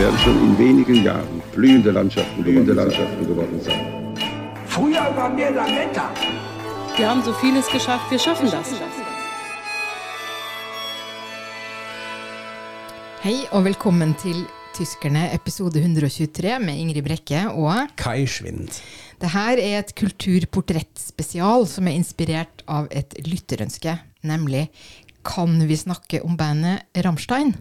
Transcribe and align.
Werden 0.00 0.18
schon 0.24 0.38
in 0.48 0.58
wenigen 0.58 1.04
Jahren 1.04 1.42
blühende 1.52 1.90
Landschaften, 1.90 2.42
blühende 2.42 2.72
Landschaften 2.72 3.26
geworden 3.26 3.60
sein. 3.60 3.82
Früher 4.66 5.14
waren 5.14 5.36
wir 5.36 5.50
Lametta. 5.50 6.08
Wir 6.96 7.06
haben 7.10 7.22
so 7.22 7.34
vieles 7.34 7.66
geschafft, 7.68 8.10
wir 8.10 8.18
schaffen 8.18 8.48
das. 8.50 8.68
Hei 13.24 13.44
og 13.52 13.64
velkommen 13.64 14.16
til 14.16 14.46
Tyskerne 14.72 15.34
episode 15.34 15.78
123 15.84 16.56
med 16.64 16.80
Ingrid 16.80 17.04
Brekke 17.04 17.50
og 17.52 17.92
Kai 17.96 18.24
Schwind. 18.26 18.80
Det 19.20 19.34
her 19.36 19.60
er 19.60 19.78
et 19.82 19.94
kulturportrettspesial 20.00 21.68
som 21.68 21.92
er 21.92 22.00
inspirert 22.00 22.64
av 22.64 22.88
et 22.90 23.20
lytterønske, 23.28 23.98
nemlig 24.22 24.70
Kan 25.20 25.60
vi 25.68 25.76
snakke 25.76 26.24
om 26.24 26.40
bandet 26.40 26.88
Rammstein? 27.04 27.52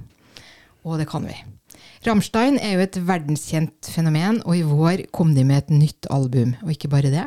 Og 0.88 1.00
det 1.00 1.10
kan 1.12 1.28
vi. 1.28 1.59
Rammstein 2.08 2.56
er 2.64 2.78
jo 2.78 2.84
et 2.86 2.98
verdenskjent 3.04 3.90
fenomen, 3.92 4.40
og 4.48 4.56
i 4.56 4.64
vår 4.64 5.04
kom 5.16 5.34
de 5.36 5.44
med 5.44 5.66
et 5.66 5.74
nytt 5.74 6.08
album. 6.14 6.54
Og 6.64 6.72
ikke 6.72 6.92
bare 6.92 7.12
det. 7.12 7.26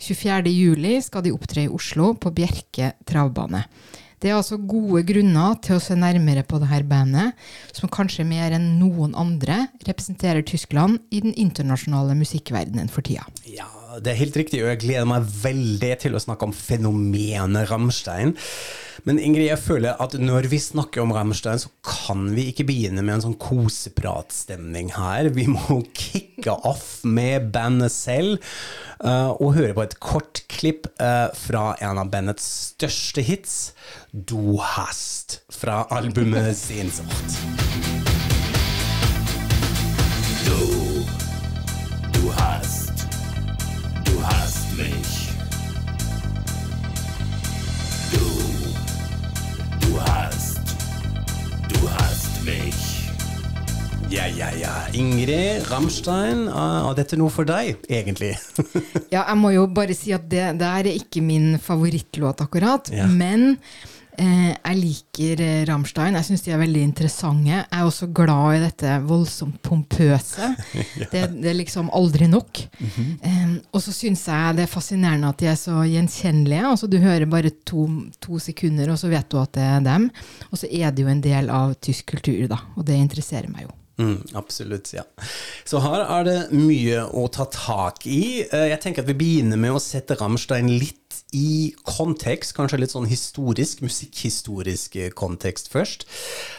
24.07 0.00 1.04
skal 1.04 1.26
de 1.26 1.34
opptre 1.36 1.66
i 1.66 1.70
Oslo, 1.72 2.14
på 2.16 2.32
Bjerke 2.36 2.94
travbane. 3.08 3.66
Det 4.16 4.30
er 4.30 4.38
altså 4.38 4.56
gode 4.56 5.02
grunner 5.04 5.58
til 5.60 5.76
å 5.76 5.82
se 5.82 5.94
nærmere 5.98 6.46
på 6.48 6.56
dette 6.62 6.80
bandet, 6.88 7.36
som 7.76 7.92
kanskje 7.92 8.24
mer 8.24 8.56
enn 8.56 8.78
noen 8.80 9.12
andre 9.12 9.66
representerer 9.84 10.40
Tyskland 10.48 11.02
i 11.12 11.20
den 11.20 11.36
internasjonale 11.36 12.16
musikkverdenen 12.16 12.88
for 12.88 13.04
tida. 13.04 13.28
Ja, 13.44 13.68
det 14.02 14.12
er 14.12 14.20
helt 14.20 14.36
riktig, 14.38 14.62
og 14.62 14.72
jeg 14.72 14.82
gleder 14.82 15.06
meg 15.08 15.28
veldig 15.42 15.92
til 16.02 16.16
å 16.16 16.22
snakke 16.22 16.48
om 16.48 16.54
fenomenet 16.56 17.70
Rammstein. 17.70 18.34
Men 19.06 19.20
Ingrid, 19.22 19.46
jeg 19.50 19.62
føler 19.62 20.00
at 20.02 20.16
når 20.18 20.48
vi 20.50 20.58
snakker 20.62 21.04
om 21.04 21.12
Rammstein, 21.14 21.60
så 21.62 21.70
kan 21.86 22.24
vi 22.34 22.48
ikke 22.50 22.66
begynne 22.66 23.04
med 23.04 23.18
en 23.18 23.24
sånn 23.28 23.38
kosepratstemning 23.38 24.90
her. 24.96 25.30
Vi 25.36 25.46
må 25.52 25.82
kicke 25.94 26.56
off 26.66 27.04
med 27.06 27.52
bandet 27.54 27.94
selv, 27.94 28.42
uh, 29.04 29.30
og 29.36 29.54
høre 29.58 29.76
på 29.76 29.86
et 29.86 29.98
kort 30.02 30.42
klipp 30.50 30.90
uh, 30.98 31.28
fra 31.36 31.68
en 31.84 32.02
av 32.02 32.10
bandets 32.12 32.46
største 32.72 33.24
hits, 33.26 33.56
Du 34.10 34.56
hast, 34.62 35.42
fra 35.52 35.84
albumet 35.92 36.56
Sehnsucht. 36.56 37.75
Hast. 52.52 52.92
Ja, 54.10 54.26
ja, 54.30 54.50
ja. 54.54 54.72
Ingrid 54.94 55.66
Rammstein, 55.66 56.44
uh, 56.46 56.86
er 56.92 56.94
dette 57.00 57.16
noe 57.18 57.30
for 57.32 57.48
deg, 57.48 57.80
egentlig? 57.90 58.36
Ja, 59.14 59.24
jeg 59.26 59.36
må 59.40 59.50
jo 59.54 59.64
bare 59.66 59.94
si 59.98 60.12
at 60.14 60.28
det 60.30 60.44
der 60.60 60.86
er 60.86 60.92
ikke 60.94 61.22
min 61.24 61.56
favorittlåt 61.58 62.40
akkurat, 62.44 62.90
Ja. 62.94 63.06
men 63.10 63.56
jeg 64.24 64.76
liker 64.80 65.40
eh, 65.44 65.62
Rammstein. 65.68 66.16
Jeg 66.18 66.26
syns 66.28 66.44
de 66.46 66.52
er 66.54 66.60
veldig 66.62 66.82
interessante. 66.86 67.50
Jeg 67.52 67.64
er 67.70 67.84
også 67.88 68.08
glad 68.16 68.56
i 68.56 68.62
dette 68.64 68.94
voldsomt 69.06 69.58
pompøse. 69.66 70.48
det, 71.12 71.22
det 71.36 71.50
er 71.52 71.58
liksom 71.58 71.90
aldri 71.96 72.28
nok. 72.32 72.62
eh, 72.80 73.56
og 73.72 73.82
så 73.84 73.94
syns 73.94 74.26
jeg 74.30 74.58
det 74.58 74.66
er 74.66 74.72
fascinerende 74.72 75.30
at 75.32 75.40
de 75.42 75.50
er 75.52 75.58
så 75.60 75.80
gjenkjennelige. 75.86 76.66
Altså, 76.72 76.90
du 76.90 76.98
hører 77.02 77.26
bare 77.30 77.52
to, 77.68 77.86
to 78.24 78.38
sekunder, 78.42 78.92
og 78.94 79.00
så 79.02 79.10
vet 79.12 79.28
du 79.32 79.40
at 79.42 79.52
det 79.56 79.66
er 79.66 79.82
dem. 79.86 80.10
Og 80.50 80.60
så 80.62 80.70
er 80.70 80.92
det 80.94 81.04
jo 81.06 81.12
en 81.12 81.24
del 81.24 81.50
av 81.52 81.74
tysk 81.84 82.12
kultur, 82.16 82.46
da. 82.52 82.62
Og 82.76 82.86
det 82.88 82.96
interesserer 83.00 83.50
meg 83.52 83.68
jo. 83.68 83.74
Mm, 83.96 84.18
absolutt, 84.36 84.90
ja. 84.92 85.06
Så 85.64 85.80
her 85.80 86.02
er 86.04 86.26
det 86.26 86.36
mye 86.52 87.06
å 87.16 87.22
ta 87.32 87.46
tak 87.48 88.02
i. 88.04 88.42
Eh, 88.44 88.66
Jeg 88.74 88.80
tenker 88.82 89.00
at 89.00 89.08
vi 89.08 89.14
begynner 89.16 89.56
med 89.56 89.72
å 89.72 89.80
sette 89.80 90.18
Rammstein 90.20 90.68
litt 90.68 91.05
i 91.36 91.74
kontekst, 91.86 92.54
kanskje 92.56 92.78
litt 92.80 92.92
sånn 92.94 93.08
historisk, 93.10 93.82
musikkhistorisk 93.84 94.96
eh, 95.00 95.10
kontekst 95.16 95.70
først. 95.72 96.06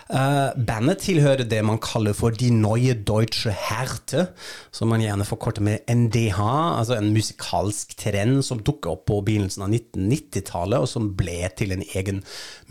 Uh, 0.08 0.54
bandet 0.56 1.02
tilhører 1.04 1.48
det 1.50 1.60
man 1.68 1.82
kaller 1.84 2.16
for 2.16 2.36
Die 2.36 2.54
Neue 2.54 2.96
Deutsche 2.96 3.52
Herte, 3.52 4.30
som 4.72 4.92
man 4.92 5.04
gjerne 5.04 5.28
forkorter 5.28 5.66
med 5.66 5.84
NDH, 5.92 6.40
altså 6.40 6.98
en 6.98 7.12
musikalsk 7.16 7.96
trend 8.00 8.44
som 8.48 8.62
dukket 8.62 8.92
opp 8.94 9.08
på 9.12 9.22
begynnelsen 9.28 9.66
av 9.66 9.74
1990-tallet, 9.74 10.84
og 10.84 10.92
som 10.92 11.12
ble 11.20 11.42
til 11.60 11.76
en 11.76 11.84
egen 11.88 12.22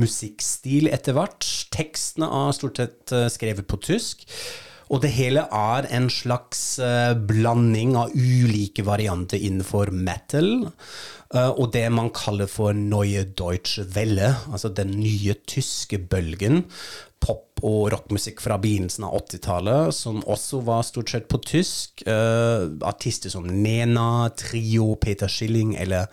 musikkstil 0.01 0.91
etter 0.93 1.17
hvert. 1.17 1.45
Tekstene 1.75 2.31
er 2.45 2.57
stort 2.57 2.81
sett 2.81 3.17
eh, 3.17 3.29
skrevet 3.33 3.69
på 3.69 3.81
tysk. 3.85 4.25
Og 4.87 5.01
det 5.03 5.11
hele 5.17 5.43
er 5.51 5.89
en 5.97 6.05
slags 6.15 6.61
blanding 7.27 7.97
av 7.99 8.13
ulike 8.15 8.85
varianter 8.87 9.41
innenfor 9.43 9.91
metal, 9.91 10.69
og 11.35 11.73
det 11.75 11.87
man 11.91 12.13
kaller 12.15 12.47
for 12.51 12.77
Neue 12.77 13.25
Deutsche 13.25 13.83
Welle, 13.97 14.35
altså 14.53 14.71
den 14.71 14.95
nye 15.01 15.35
tyske 15.47 15.99
bølgen. 15.99 16.65
Pop- 17.21 17.65
og 17.65 17.89
rockmusikk 17.95 18.43
fra 18.45 18.59
begynnelsen 18.61 19.07
av 19.09 19.17
80-tallet, 19.23 19.95
som 19.97 20.21
også 20.29 20.61
var 20.67 20.85
stort 20.87 21.11
sett 21.11 21.29
på 21.33 21.41
tysk. 21.43 22.05
Eh, 22.07 22.67
artister 22.87 23.33
som 23.33 23.49
Nena, 23.49 24.29
Trio, 24.37 24.93
Peter 25.01 25.31
Schilling 25.31 25.75
eller 25.81 26.11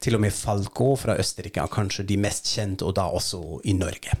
til 0.00 0.16
og 0.16 0.24
med 0.24 0.34
Falco 0.34 0.94
fra 0.98 1.18
Østerrike 1.20 1.62
er 1.62 1.72
kanskje 1.72 2.06
de 2.08 2.18
mest 2.20 2.48
kjente, 2.48 2.88
og 2.88 2.96
da 2.96 3.06
også 3.12 3.60
i 3.68 3.76
Norge. 3.76 4.16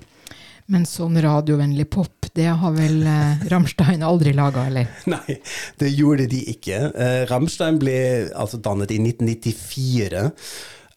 Men 0.72 0.86
sånn 0.88 1.18
radiovennlig 1.22 1.86
pop, 1.94 2.26
det 2.34 2.48
har 2.60 2.72
vel 2.74 3.02
eh, 3.06 3.44
Rammstein 3.52 4.02
aldri 4.02 4.32
laga, 4.34 4.66
eller? 4.66 4.88
Nei, 5.14 5.38
det 5.78 5.92
gjorde 5.94 6.26
de 6.32 6.40
ikke. 6.56 6.80
Eh, 6.90 7.20
Rammstein 7.30 7.78
ble 7.82 7.98
altså 8.34 8.58
dannet 8.62 8.94
i 8.94 8.98
1994. 9.02 10.26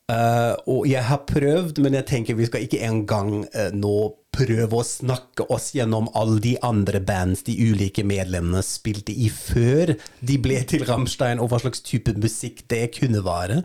Uh, 0.09 0.55
og 0.65 0.87
jeg 0.89 1.03
har 1.05 1.19
prøvd, 1.29 1.83
men 1.85 1.93
jeg 1.99 2.07
tenker 2.09 2.37
vi 2.37 2.47
skal 2.49 2.63
ikke 2.65 2.79
engang 2.81 3.43
uh, 3.53 3.67
nå 3.77 3.93
prøve 4.33 4.79
å 4.79 4.85
snakke 4.85 5.45
oss 5.53 5.67
gjennom 5.75 6.07
alle 6.17 6.39
de 6.41 6.55
andre 6.65 6.97
bands 7.05 7.43
de 7.45 7.53
ulike 7.53 8.01
medlemmene 8.07 8.63
spilte 8.65 9.13
i 9.13 9.29
før 9.29 9.93
de 10.25 10.37
ble 10.41 10.63
til 10.69 10.85
Rammstein, 10.89 11.37
og 11.37 11.51
hva 11.51 11.61
slags 11.61 11.85
type 11.85 12.15
musikk 12.17 12.63
det 12.73 12.87
kunne 12.97 13.21
være. 13.25 13.61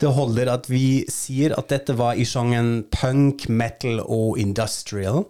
Det 0.00 0.12
holder 0.12 0.50
at 0.52 0.68
vi 0.70 1.04
sier 1.12 1.54
at 1.56 1.70
dette 1.72 1.96
var 1.96 2.18
i 2.18 2.26
sjangeren 2.28 2.84
punk, 2.92 3.48
metal 3.48 4.02
og 4.04 4.36
industrial. 4.40 5.24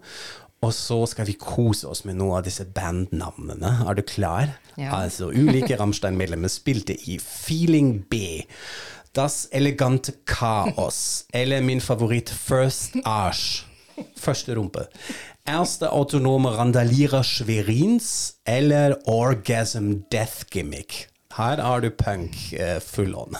Og 0.65 0.73
så 0.75 0.99
skal 1.11 1.29
vi 1.29 1.37
kose 1.39 1.87
oss 1.91 2.03
med 2.09 2.19
noen 2.19 2.41
av 2.41 2.47
disse 2.47 2.65
bandnavnene. 2.75 3.77
Er 3.87 3.99
du 3.99 4.03
klar? 4.07 4.57
Ja. 4.75 4.97
Altså, 5.03 5.29
ulike 5.31 5.77
Rammstein-medlemmer 5.79 6.51
spilte 6.51 6.97
i 7.07 7.19
Feeling 7.23 8.01
B. 8.11 8.43
Das 9.17 9.47
elegante 9.53 10.17
Chaos. 10.29 11.25
Eller 11.33 11.63
min 11.65 11.81
favoritt 11.81 12.33
First 12.33 12.99
Arsch. 13.05 13.65
Første 14.21 14.57
rumpe. 14.59 14.89
Erste 15.47 15.89
autonome 15.95 16.51
Randalierer 16.57 17.23
Schwerins 17.23 18.35
eller 18.45 18.97
Orgasm 19.07 19.93
Death 20.13 20.51
Gimmick. 20.51 21.07
Her 21.37 21.61
er 21.63 21.85
du 21.85 21.91
punk 21.95 22.53
eh, 22.57 22.81
full 22.81 23.15
on. 23.15 23.37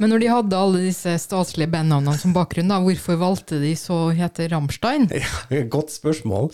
Men 0.00 0.10
når 0.12 0.22
de 0.22 0.32
hadde 0.32 0.62
alle 0.64 0.82
disse 0.86 1.14
statslige 1.22 1.70
bandnavnene 1.72 2.16
som 2.20 2.34
bakgrunn, 2.36 2.70
da, 2.72 2.80
hvorfor 2.82 3.20
valgte 3.20 3.60
de 3.62 3.74
så 3.78 4.06
å 4.08 4.16
hete 4.16 4.50
Rammstein? 4.52 5.10
Ja, 5.20 5.62
Godt 5.70 5.92
spørsmål. 5.94 6.50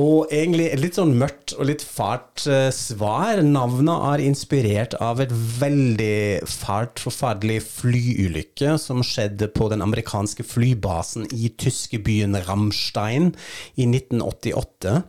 Og 0.00 0.30
egentlig 0.32 0.70
et 0.72 0.80
litt 0.80 0.96
sånn 0.96 1.12
mørkt 1.20 1.52
og 1.58 1.66
litt 1.68 1.82
fælt 1.84 2.46
eh, 2.48 2.70
svar. 2.72 3.42
Navnet 3.44 4.06
er 4.08 4.22
inspirert 4.24 4.96
av 5.04 5.20
et 5.20 5.32
veldig 5.60 6.48
fælt, 6.48 7.02
forferdelig 7.02 7.58
flyulykke 7.66 8.78
som 8.80 9.04
skjedde 9.04 9.50
på 9.52 9.68
den 9.72 9.84
amerikanske 9.84 10.46
flybasen 10.48 11.28
i 11.36 11.52
tyske 11.60 12.00
byen 12.02 12.40
Ramstein 12.48 13.34
i 13.76 13.84
1988. 13.84 15.02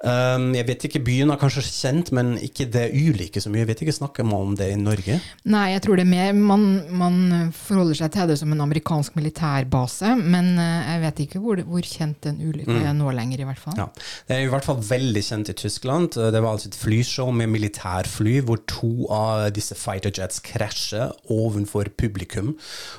Um, 0.00 0.54
jeg 0.56 0.64
vet 0.64 0.84
ikke, 0.88 1.02
Byen 1.04 1.28
er 1.28 1.36
kanskje 1.36 1.60
kjent, 1.66 2.08
men 2.16 2.32
ikke 2.40 2.64
det 2.72 2.86
ulike 2.96 3.40
så 3.42 3.50
mye. 3.52 3.66
Jeg 3.66 3.68
vet 3.68 3.82
ikke, 3.84 3.96
Snakker 4.00 4.24
man 4.24 4.46
om 4.46 4.54
det 4.56 4.70
i 4.72 4.78
Norge? 4.80 5.18
Nei, 5.52 5.64
jeg 5.74 5.82
tror 5.84 6.00
det 6.00 6.06
er 6.06 6.08
mer 6.08 6.38
man, 6.38 6.64
man 6.88 7.18
forholder 7.52 7.98
seg 7.98 8.14
til 8.14 8.30
det 8.30 8.38
som 8.40 8.54
en 8.54 8.62
amerikansk 8.64 9.18
militærbase, 9.18 10.14
men 10.16 10.54
eh, 10.62 10.88
jeg 10.94 11.02
vet 11.04 11.22
ikke 11.26 11.42
hvor, 11.44 11.60
hvor 11.68 11.84
kjent 11.84 12.22
den 12.24 12.40
ulykka 12.40 12.78
er 12.80 12.96
nå 12.96 13.12
lenger, 13.12 13.42
i 13.42 13.48
hvert 13.50 13.60
fall. 13.60 13.76
Mm. 13.76 13.82
Ja. 13.82 14.08
Det 14.30 14.38
er 14.38 14.46
i 14.46 14.50
hvert 14.54 14.68
fall 14.70 14.80
veldig 14.88 15.24
kjent 15.26 15.52
i 15.52 15.58
Tyskland. 15.60 16.16
Det 16.16 16.40
var 16.40 16.54
altså 16.54 16.70
et 16.72 16.80
flyshow 16.80 17.28
med 17.34 17.52
militærfly 17.52 18.38
hvor 18.46 18.64
to 18.70 18.94
av 19.12 19.50
disse 19.56 19.76
fighter 19.76 20.14
jets 20.16 20.40
krasjer 20.46 21.12
ovenfor 21.28 21.92
publikum, 22.00 22.54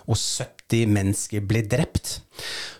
og 0.05 0.19
70 0.21 0.85
mennesker 0.93 1.49
ble 1.49 1.65
drept. 1.65 2.19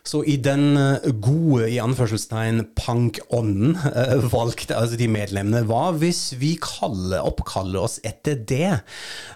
Så 0.07 0.23
i 0.25 0.35
den 0.41 0.77
eh, 0.79 1.11
gode 1.21 1.67
i 1.69 1.77
anførselstegn 1.81 2.63
punk-ånden 2.77 3.75
eh, 3.91 4.25
valgte 4.31 4.77
altså 4.77 4.97
de 4.97 5.07
medlemmene 5.11 5.61
hva 5.69 5.91
hvis 6.01 6.31
vi 6.41 6.55
kaller, 6.61 7.21
oppkaller 7.21 7.83
oss 7.83 7.99
etter 8.07 8.39
det? 8.49 8.71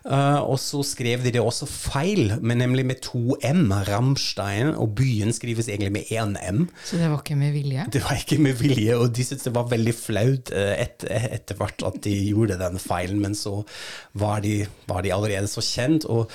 Eh, 0.09 0.39
og 0.41 0.57
så 0.61 0.81
skrev 0.85 1.25
de 1.25 1.35
det 1.35 1.43
også 1.43 1.69
feil, 1.69 2.33
men 2.41 2.63
nemlig 2.63 2.87
med 2.89 3.03
to 3.05 3.37
M, 3.45 3.69
Ramstein, 3.87 4.73
og 4.73 4.95
byen 4.97 5.33
skrives 5.35 5.69
egentlig 5.69 5.93
med 5.99 6.13
én 6.13 6.35
M. 6.49 6.65
Så 6.85 6.97
det 7.01 7.11
var 7.13 7.21
ikke 7.21 7.39
med 7.39 7.53
vilje? 7.55 7.87
Det 7.93 8.01
var 8.05 8.19
ikke 8.21 8.41
med 8.41 8.57
vilje, 8.59 8.97
og 8.97 9.13
de 9.15 9.27
syntes 9.27 9.45
det 9.45 9.55
var 9.55 9.71
veldig 9.71 9.95
flaut 9.97 10.53
eh, 10.55 10.73
et, 10.81 11.05
etter 11.05 11.61
hvert 11.61 11.85
at 11.85 12.01
de 12.07 12.15
gjorde 12.31 12.57
den 12.61 12.81
feilen, 12.81 13.21
men 13.21 13.37
så 13.37 13.59
var 14.17 14.41
de, 14.45 14.63
var 14.89 15.05
de 15.05 15.13
allerede 15.13 15.51
så 15.51 15.63
kjent. 15.65 16.09
og 16.09 16.31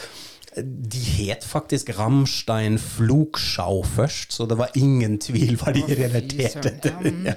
de 0.56 0.98
het 0.98 1.44
faktisk 1.46 1.92
Rammstein 1.94 2.78
Flugschau 2.82 3.84
først, 3.86 4.32
så 4.34 4.46
det 4.50 4.56
var 4.58 4.74
ingen 4.74 5.18
tvil 5.22 5.54
hva 5.60 5.74
de 5.76 5.84
relaterte 5.86 6.74
til. 6.82 6.98
Ja. 7.30 7.34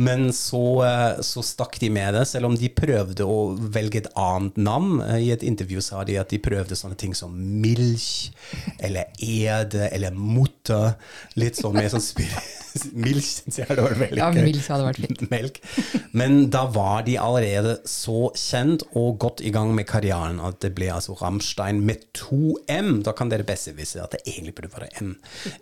Men 0.00 0.30
så, 0.34 0.60
eh, 0.86 1.20
så 1.26 1.42
stakk 1.44 1.76
de 1.82 1.90
med 1.92 2.14
det, 2.16 2.24
selv 2.30 2.48
om 2.48 2.56
de 2.56 2.70
prøvde 2.72 3.26
å 3.26 3.52
velge 3.54 4.00
et 4.02 4.08
annet 4.18 4.56
navn. 4.58 4.98
Eh, 5.04 5.26
I 5.28 5.30
et 5.34 5.44
intervju 5.46 5.82
sa 5.84 6.02
de 6.08 6.16
at 6.20 6.32
de 6.32 6.40
prøvde 6.42 6.78
sånne 6.78 6.98
ting 6.98 7.14
som 7.16 7.34
Milch, 7.34 8.30
eller 8.80 9.12
Ede, 9.20 9.90
eller 9.90 10.16
Mutter. 10.16 10.96
Litt 11.38 11.60
sånn 11.60 11.76
mer 11.78 11.90
sånn 11.92 12.04
spir 12.04 12.32
Milch 13.04 13.28
syns 13.40 13.60
jeg 13.60 13.68
hadde 13.68 13.84
vært 13.84 14.00
veldig 14.04 14.20
Ja, 14.20 14.28
gøy. 14.34 14.52
Hadde 14.70 14.86
vært 14.86 15.00
fint. 15.02 15.24
Melk. 15.32 15.60
Men 16.16 16.38
da 16.52 16.64
var 16.70 17.04
de 17.06 17.16
allerede 17.20 17.76
så 17.88 18.30
kjent 18.38 18.84
og 18.98 19.18
godt 19.22 19.42
i 19.46 19.52
gang 19.54 19.72
med 19.76 19.88
karrieren 19.90 20.40
at 20.44 20.60
det 20.64 20.72
ble 20.76 20.90
altså 20.94 21.16
Rammstein 21.20 21.82
med 21.86 22.04
to 22.16 22.56
M. 22.70 23.00
Da 23.06 23.14
kan 23.16 23.32
dere 23.32 23.46
besserwisse 23.46 24.02
at 24.02 24.14
det 24.16 24.22
egentlig 24.26 24.56
burde 24.58 24.72
være 24.74 24.90
M. 25.02 25.14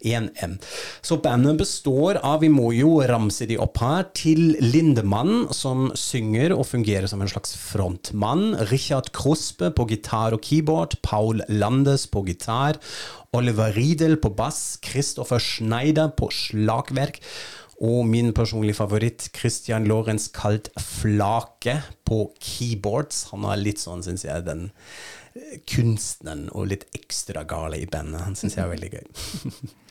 Én 0.04 0.30
M. 0.44 0.58
Så 1.04 1.20
bandet 1.24 1.60
består 1.60 2.20
av, 2.22 2.40
vi 2.44 2.50
må 2.52 2.70
jo 2.76 2.98
ramse 3.08 3.48
de 3.48 3.58
opp 3.60 3.80
her, 3.82 4.08
til 4.16 4.56
Lindemann, 4.62 5.48
som 5.54 5.88
synger 5.98 6.54
og 6.56 6.66
fungerer 6.70 7.08
som 7.10 7.22
en 7.22 7.30
slags 7.30 7.54
frontmann. 7.58 8.52
Richard 8.72 9.12
Kruspe 9.16 9.72
på 9.74 9.88
gitar 9.90 10.36
og 10.36 10.44
keyboard. 10.44 10.98
Paul 11.06 11.42
Landes 11.48 12.06
på 12.10 12.24
gitar. 12.28 12.80
Oliver 13.36 13.74
Riedel 13.76 14.16
på 14.16 14.30
bass, 14.32 14.78
Christopher 14.84 15.42
Schneider 15.42 16.12
på 16.16 16.30
slagverk, 16.32 17.20
og 17.78 18.06
min 18.10 18.32
personlige 18.34 18.78
favoritt, 18.80 19.28
Christian 19.36 19.86
Lorentz 19.86 20.26
kalt 20.34 20.70
Flake 20.82 21.76
på 22.08 22.24
keyboards. 22.42 23.28
Han 23.30 23.46
har 23.46 23.60
litt 23.60 23.78
sånn, 23.78 24.02
syns 24.02 24.24
jeg, 24.26 24.46
den 24.48 24.64
eh, 25.38 25.60
kunstneren 25.68 26.48
og 26.50 26.72
litt 26.72 26.88
ekstra 26.96 27.44
gale 27.46 27.78
i 27.78 27.86
bandet. 27.86 28.24
Han 28.24 28.38
syns 28.38 28.58
jeg 28.58 28.64
er 28.64 28.72
veldig 28.72 28.90
gøy. 28.96 29.06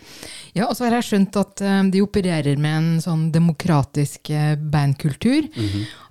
Ja, 0.57 0.65
og 0.65 0.77
så 0.77 0.88
har 0.88 0.98
jeg 0.98 1.06
skjønt 1.06 1.38
at 1.38 1.62
eh, 1.62 1.81
de 1.94 2.01
opererer 2.01 2.57
med 2.62 2.77
en 2.77 3.01
sånn 3.04 3.27
demokratisk 3.33 4.31
eh, 4.33 4.56
bandkultur. 4.57 5.50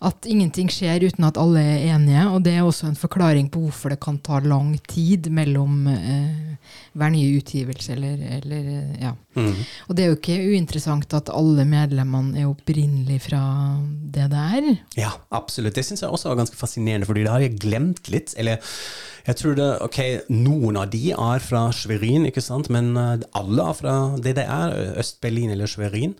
At 0.06 0.28
ingenting 0.28 0.68
skjer 0.70 1.06
uten 1.08 1.26
at 1.26 1.38
alle 1.40 1.62
er 1.62 1.86
enige, 1.96 2.26
og 2.30 2.44
det 2.46 2.54
er 2.54 2.66
også 2.66 2.90
en 2.90 2.98
forklaring 2.98 3.48
på 3.52 3.64
hvorfor 3.64 3.94
det 3.94 4.00
kan 4.04 4.20
ta 4.22 4.38
lang 4.44 4.74
tid 4.86 5.30
mellom 5.34 5.88
eh, 5.90 6.58
hver 6.96 7.12
nye 7.12 7.40
utgivelse, 7.40 7.96
eller, 7.96 8.20
eller 8.38 8.70
eh, 8.76 8.92
ja. 9.02 9.14
Og 9.36 9.96
det 9.96 10.04
er 10.04 10.12
jo 10.12 10.16
ikke 10.16 10.38
uinteressant 10.52 11.12
at 11.16 11.32
alle 11.34 11.66
medlemmene 11.68 12.40
er 12.40 12.48
opprinnelig 12.48 13.18
fra 13.26 13.42
det 14.14 14.30
det 14.32 14.44
er. 14.60 14.70
Ja, 14.96 15.10
absolutt. 15.34 15.76
Det 15.76 15.84
syns 15.84 16.04
jeg 16.04 16.12
også 16.12 16.30
var 16.30 16.40
ganske 16.40 16.56
fascinerende, 16.58 17.08
fordi 17.08 17.26
det 17.26 17.34
har 17.34 17.44
jeg 17.44 17.58
glemt 17.60 18.08
litt. 18.12 18.32
Eller 18.40 18.62
jeg 19.26 19.38
tror 19.40 19.56
det, 19.58 19.68
ok, 19.84 19.98
noen 20.32 20.78
av 20.80 20.88
de 20.92 21.10
er 21.12 21.44
fra 21.44 21.66
Schwerin, 21.74 22.24
ikke 22.30 22.44
sant, 22.44 22.70
men 22.72 22.94
alle 22.96 23.68
er 23.68 23.76
fra 23.76 23.85
DDR, 24.22 24.74
Øst-Berlin 25.00 25.52
eller 25.54 25.70
Schwerin. 25.70 26.14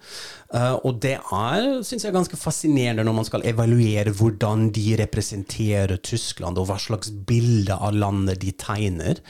Eh, 0.55 0.75
og 0.87 1.01
det 1.03 1.17
er, 1.19 1.65
syns 1.87 2.05
jeg, 2.07 2.15
ganske 2.15 2.39
fascinerende 2.39 3.05
når 3.07 3.17
man 3.19 3.27
skal 3.27 3.47
evaluere 3.49 4.13
hvordan 4.15 4.69
de 4.75 4.95
representerer 5.01 5.99
Tyskland, 6.07 6.59
og 6.59 6.69
hva 6.71 6.79
slags 6.81 7.11
bilde 7.29 7.75
av 7.75 7.97
landet 7.97 8.41
de 8.45 8.53
tegner. 8.61 9.23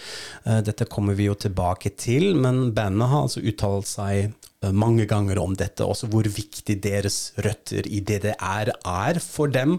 Eh, 0.44 0.60
dette 0.66 0.88
kommer 0.92 1.16
vi 1.16 1.30
jo 1.30 1.38
tilbake 1.46 1.94
til, 1.96 2.34
men 2.36 2.70
bandet 2.76 3.12
har 3.12 3.26
altså 3.26 3.44
uttalt 3.44 3.88
seg 3.90 4.28
eh, 4.28 4.72
mange 4.72 5.08
ganger 5.08 5.40
om 5.40 5.56
dette, 5.56 5.86
også 5.86 6.10
hvor 6.12 6.28
viktig 6.28 6.78
deres 6.84 7.32
røtter 7.40 7.88
i 7.88 8.02
DDR 8.04 8.74
er 8.76 9.22
for 9.24 9.52
dem 9.52 9.78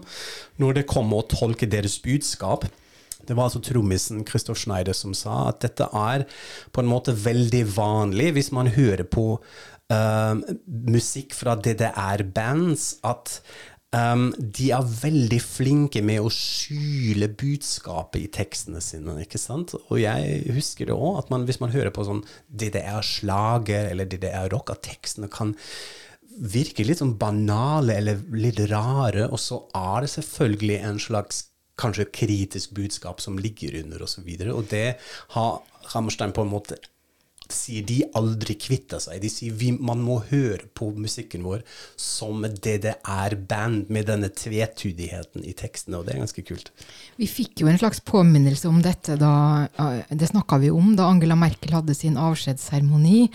når 0.58 0.80
det 0.80 0.88
kommer 0.90 1.22
å 1.22 1.30
tolke 1.30 1.70
deres 1.70 2.00
budskap. 2.02 2.66
Det 3.28 3.36
var 3.36 3.48
altså 3.48 3.62
trommisen 3.64 4.24
Christoph 4.28 4.58
Schneider 4.58 4.96
som 4.96 5.14
sa 5.16 5.48
at 5.52 5.62
dette 5.64 5.88
er 5.92 6.24
på 6.72 6.82
en 6.82 6.90
måte 6.90 7.14
veldig 7.14 7.64
vanlig 7.76 8.32
hvis 8.38 8.52
man 8.56 8.72
hører 8.74 9.04
på 9.08 9.26
um, 9.92 10.44
musikk 10.88 11.34
fra 11.36 11.56
DDR-bands, 11.58 12.90
at 13.06 13.38
um, 13.94 14.30
de 14.38 14.70
er 14.74 14.90
veldig 15.02 15.40
flinke 15.42 16.02
med 16.04 16.22
å 16.24 16.32
skyle 16.32 17.30
budskapet 17.40 18.24
i 18.24 18.32
tekstene 18.38 18.82
sine. 18.84 19.18
ikke 19.24 19.40
sant? 19.40 19.76
Og 19.88 20.00
jeg 20.02 20.42
husker 20.56 20.90
det 20.90 20.96
òg, 20.96 21.22
at 21.22 21.32
man, 21.34 21.46
hvis 21.48 21.60
man 21.62 21.74
hører 21.74 21.94
på 21.94 22.06
sånn 22.08 22.24
DDR-slager 22.48 23.92
eller 23.92 24.08
DDR-rock, 24.10 24.74
at 24.74 24.84
tekstene 24.88 25.30
kan 25.32 25.56
virke 26.38 26.84
litt 26.86 27.00
sånn 27.00 27.16
banale 27.18 27.96
eller 27.98 28.20
litt 28.38 28.60
rare, 28.70 29.26
og 29.26 29.40
så 29.42 29.64
er 29.74 30.04
det 30.04 30.12
selvfølgelig 30.14 30.82
en 30.86 31.00
slags 31.02 31.46
kanskje 31.78 32.10
kritisk 32.12 32.76
budskap 32.76 33.22
som 33.22 33.38
ligger 33.38 33.80
under, 33.84 34.02
og 34.02 34.10
så. 34.10 34.22
Og 34.52 34.68
det 34.70 34.98
har 35.36 35.58
Hammerstein 35.94 36.34
på 36.36 36.44
en 36.44 36.52
måte 36.52 36.78
sier 37.52 37.84
de 37.88 38.02
aldri 38.18 38.54
kvitter 38.60 39.00
seg. 39.02 39.20
De 39.22 39.30
sier 39.32 39.54
vi, 39.56 39.70
man 39.72 40.00
må 40.04 40.18
høre 40.28 40.68
på 40.76 40.90
musikken 40.96 41.46
vår 41.46 41.62
som 41.98 42.44
DDR-band, 42.44 43.88
med 43.92 44.08
denne 44.10 44.28
tvetydigheten 44.32 45.44
i 45.48 45.54
tekstene, 45.56 45.98
og 45.98 46.06
det 46.06 46.14
er 46.14 46.22
ganske 46.22 46.44
kult. 46.46 46.70
Vi 47.16 47.28
fikk 47.30 47.62
jo 47.62 47.70
en 47.70 47.80
slags 47.80 48.02
påminnelse 48.04 48.68
om 48.68 48.82
dette 48.84 49.16
da 49.18 49.66
Det 50.08 50.28
snakka 50.28 50.58
vi 50.62 50.70
om 50.74 50.92
da 50.98 51.08
Angela 51.08 51.36
Merkel 51.38 51.72
hadde 51.76 51.96
sin 51.96 52.18
avskjedsseremoni. 52.20 53.28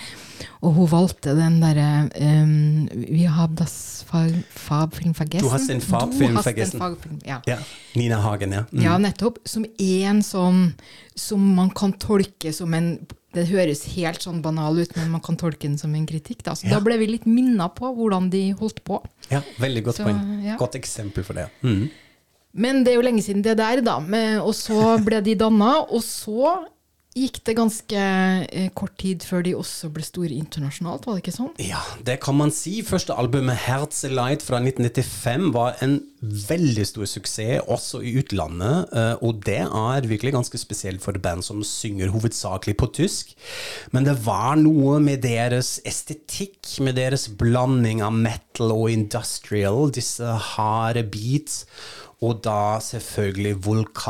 Og 0.63 0.77
hun 0.77 0.89
valgte 0.91 1.33
den 1.37 1.59
derre 1.63 2.09
um, 2.13 2.85
Vi 2.93 3.25
har 3.25 3.49
das 3.57 4.05
Fabfilm 4.07 5.15
vergessen. 5.17 5.47
Du 5.47 5.51
har 5.51 5.63
sin 5.63 5.81
Fabfilm 5.81 6.37
vergessen. 6.37 6.81
Ja. 7.25 7.41
Ja, 7.49 7.57
Nina 7.97 8.21
Hagen, 8.21 8.53
ja. 8.53 8.65
Mm. 8.71 8.83
Ja, 8.85 8.97
nettopp. 9.01 9.41
Som 9.49 9.65
en 9.65 10.21
sånn 10.25 10.63
som 11.17 11.43
man 11.57 11.73
kan 11.73 11.93
tolke 12.01 12.53
som 12.53 12.73
en 12.77 12.95
Det 13.33 13.47
høres 13.49 13.83
helt 13.95 14.21
sånn 14.21 14.41
banal 14.41 14.77
ut, 14.77 14.95
men 14.95 15.09
man 15.11 15.21
kan 15.21 15.35
tolke 15.35 15.61
den 15.65 15.77
som 15.77 15.93
en 15.95 16.05
kritikk. 16.05 16.43
Da, 16.43 16.51
så 16.53 16.65
Ja. 16.67 16.75
da 16.75 16.79
ble 16.85 16.97
vi 16.99 17.07
litt 17.07 17.25
minna 17.25 17.67
på 17.69 17.89
hvordan 17.95 18.29
de 18.29 18.51
holdt 18.53 18.83
på. 18.85 19.01
ja 19.31 19.41
veldig 19.59 19.83
godt 19.83 19.95
Så, 19.95 20.03
poeng. 20.05 20.43
ja. 20.45 20.55
Godt 20.57 20.75
eksempel 20.75 21.23
for 21.23 21.33
det. 21.33 21.49
Mm. 21.63 21.89
Men 22.55 22.83
det 22.83 22.91
er 22.93 22.95
jo 23.01 23.01
lenge 23.01 23.23
siden 23.25 23.41
det 23.41 23.57
der, 23.57 23.81
da. 23.81 23.97
Og 24.43 24.53
så 24.53 25.03
ble 25.03 25.21
de 25.21 25.33
danna, 25.35 25.81
og 25.89 26.01
så 26.03 26.65
gikk 27.13 27.39
det 27.45 27.53
ganske 27.57 28.03
eh, 28.49 28.69
kort 28.73 28.95
tid 29.01 29.23
før 29.27 29.43
de 29.45 29.53
også 29.57 29.89
ble 29.93 30.05
store 30.05 30.33
internasjonalt, 30.33 31.05
var 31.05 31.17
det 31.17 31.23
ikke 31.23 31.35
sånn? 31.35 31.51
Ja, 31.61 31.81
det 32.05 32.17
kan 32.23 32.37
man 32.39 32.53
si. 32.53 32.79
Første 32.85 33.13
albumet, 33.13 33.61
'Herzeleid' 33.67 34.45
fra 34.45 34.59
1995, 34.63 35.51
var 35.53 35.77
en 35.85 35.99
veldig 36.23 36.85
stor 36.87 37.05
suksess, 37.09 37.61
også 37.67 38.01
i 38.01 38.15
utlandet. 38.17 38.89
eh, 38.93 39.15
Og 39.21 39.43
det 39.45 39.61
er 39.61 40.09
virkelig 40.09 40.33
ganske 40.33 40.57
spesielt 40.57 41.01
for 41.01 41.13
et 41.13 41.21
band 41.21 41.43
som 41.43 41.63
synger 41.63 42.09
hovedsakelig 42.09 42.77
på 42.77 42.91
tysk. 42.93 43.35
Men 43.91 44.05
det 44.05 44.25
var 44.25 44.55
noe 44.55 44.99
med 44.99 45.21
deres 45.21 45.79
estetikk, 45.85 46.79
med 46.81 46.95
deres 46.95 47.27
blanding 47.27 48.01
av 48.01 48.13
metal 48.13 48.71
og 48.71 48.89
industrial, 48.91 49.91
disse 49.91 50.23
harde 50.23 51.03
beats, 51.03 51.65
og 52.21 52.41
da 52.43 52.79
selvfølgelig 52.79 53.57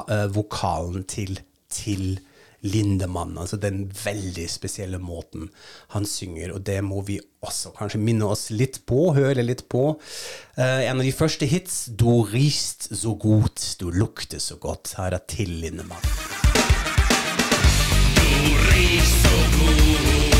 eh, 0.07 0.27
vokalen 0.31 1.03
til, 1.03 1.39
til 1.69 2.19
Lindemann, 2.63 3.35
altså 3.37 3.59
den 3.59 3.85
veldig 3.91 4.45
spesielle 4.51 4.99
måten 5.03 5.49
han 5.93 6.07
synger, 6.07 6.55
og 6.55 6.63
det 6.67 6.79
må 6.85 7.01
vi 7.07 7.19
også 7.43 7.73
kanskje 7.75 7.99
minne 7.99 8.29
oss 8.31 8.47
litt 8.55 8.81
på, 8.87 9.11
høre 9.17 9.43
litt 9.43 9.65
på. 9.71 9.89
Eh, 10.55 10.87
en 10.87 11.01
av 11.01 11.03
de 11.03 11.11
første 11.11 11.49
hits, 11.49 11.85
'Du 11.91 12.23
rist 12.31 12.87
så 12.95 13.15
godt, 13.19 13.75
du 13.79 13.91
lukter 13.91 14.39
så 14.39 14.55
godt', 14.55 14.95
her 14.97 15.13
er 15.13 15.23
til 15.27 15.49
Lindemann. 15.49 16.03
Du 18.15 18.55
rist 18.71 19.17
så 19.23 19.37
gut. 19.59 20.32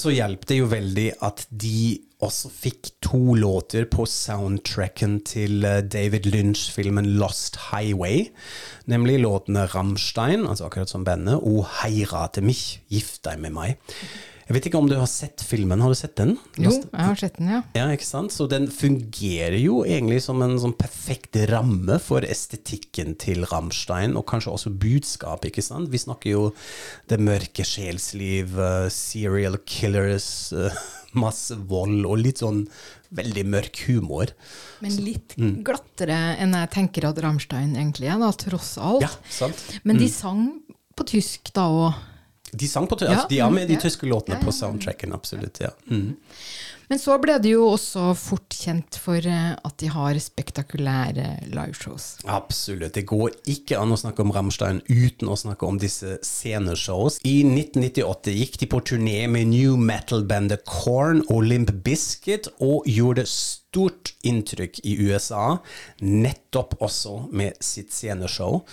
Så 0.00 0.12
hjalp 0.14 0.46
det 0.48 0.60
jo 0.60 0.70
veldig 0.70 1.08
at 1.26 1.44
de 1.50 2.00
også 2.24 2.50
fikk 2.52 2.90
to 3.04 3.34
låter 3.38 3.86
på 3.88 4.04
soundtracken 4.08 5.18
til 5.28 5.64
eh, 5.64 5.80
David 5.84 6.28
Lynch-filmen 6.28 7.14
Lost 7.20 7.56
Highway. 7.70 8.28
Nemlig 8.90 9.20
låtene 9.24 9.66
Rammstein, 9.72 10.44
altså 10.46 10.68
akkurat 10.68 10.92
som 10.92 11.04
bandet, 11.06 11.40
og 11.40 11.64
Heirate 11.80 12.44
mich, 12.44 12.80
Gift 12.92 13.22
deg 13.28 13.40
med 13.44 13.56
meg. 13.56 13.96
Jeg 14.50 14.56
vet 14.56 14.66
ikke 14.66 14.80
om 14.82 14.88
du 14.90 14.96
har 14.98 15.06
sett 15.06 15.44
filmen, 15.46 15.78
har 15.78 15.92
du 15.92 15.94
sett 15.94 16.16
den? 16.18 16.32
Jo, 16.58 16.72
jeg 16.74 17.06
har 17.06 17.18
sett 17.20 17.36
den, 17.38 17.52
ja. 17.54 17.60
ja, 17.78 17.84
ikke 17.94 18.06
sant? 18.08 18.32
Så 18.34 18.48
den 18.50 18.64
fungerer 18.74 19.54
jo 19.62 19.84
egentlig 19.86 20.18
som 20.24 20.42
en 20.42 20.56
sånn 20.58 20.74
perfekt 20.74 21.38
ramme 21.52 22.00
for 22.02 22.26
estetikken 22.26 23.12
til 23.22 23.46
Rammstein, 23.46 24.16
og 24.18 24.26
kanskje 24.26 24.50
også 24.56 24.72
budskap, 24.82 25.46
ikke 25.46 25.62
sant? 25.62 25.92
Vi 25.94 26.00
snakker 26.02 26.34
jo 26.34 26.42
det 27.12 27.20
mørke 27.22 27.62
sjelsliv, 27.62 28.58
uh, 28.58 28.88
serial 28.90 29.60
killers, 29.70 30.26
uh, 30.58 30.74
masse 31.14 31.54
vold, 31.70 32.02
og 32.10 32.18
litt 32.18 32.42
sånn 32.42 32.64
veldig 33.14 33.46
mørk 33.54 33.84
humor. 33.86 34.34
Men 34.82 34.98
litt 35.06 35.38
Mm. 35.38 35.60
glattere 35.62 36.18
enn 36.42 36.58
jeg 36.58 36.74
tenker 36.74 37.06
at 37.06 37.22
Rammstein 37.22 37.76
egentlig 37.78 38.10
er, 38.10 38.18
da, 38.18 38.34
tross 38.34 38.74
alt. 38.82 39.06
Ja, 39.06 39.14
sant? 39.30 39.62
Men 39.86 40.02
de 40.02 40.10
sang 40.10 40.48
på 40.98 41.06
tysk 41.06 41.54
da 41.54 41.70
òg. 41.70 42.06
De 42.52 42.68
sang 42.68 42.86
på 42.86 42.96
Ja, 43.00 43.08
altså, 43.08 43.26
De 43.28 43.38
har 43.38 43.50
med 43.50 43.68
de 43.68 43.74
ja. 43.74 43.80
tyske 43.80 44.06
låtene 44.06 44.38
på 44.44 44.52
soundtracken, 44.52 45.12
absolutt. 45.12 45.60
ja. 45.60 45.70
Mm. 45.90 46.16
Men 46.90 46.98
så 46.98 47.14
ble 47.22 47.36
det 47.38 47.52
jo 47.52 47.68
også 47.70 48.08
fort 48.18 48.50
kjent 48.50 48.96
for 48.98 49.22
eh, 49.22 49.52
at 49.54 49.76
de 49.78 49.90
har 49.94 50.18
spektakulære 50.18 51.26
liveshows. 51.52 52.16
Absolutt. 52.26 52.96
Det 52.96 53.04
går 53.06 53.36
ikke 53.52 53.78
an 53.78 53.94
å 53.94 53.98
snakke 54.00 54.24
om 54.24 54.32
Rammstein 54.34 54.80
uten 54.88 55.30
å 55.30 55.38
snakke 55.38 55.68
om 55.68 55.78
disse 55.78 56.16
sceneshows. 56.26 57.20
I 57.22 57.44
1998 57.46 58.34
gikk 58.34 58.58
de 58.64 58.70
på 58.74 58.82
turné 58.90 59.22
med 59.30 59.52
new 59.52 59.76
metal-bandet 59.78 60.66
Corn 60.66 61.22
og 61.28 61.46
Limp 61.46 61.70
Bizkit, 61.86 62.50
og 62.58 62.90
gjorde 62.90 63.28
stort 63.30 64.16
inntrykk 64.26 64.82
i 64.82 64.96
USA, 65.06 65.60
nettopp 66.02 66.74
også 66.82 67.30
med 67.30 67.62
sitt 67.62 67.94
sceneshow. 67.94 68.64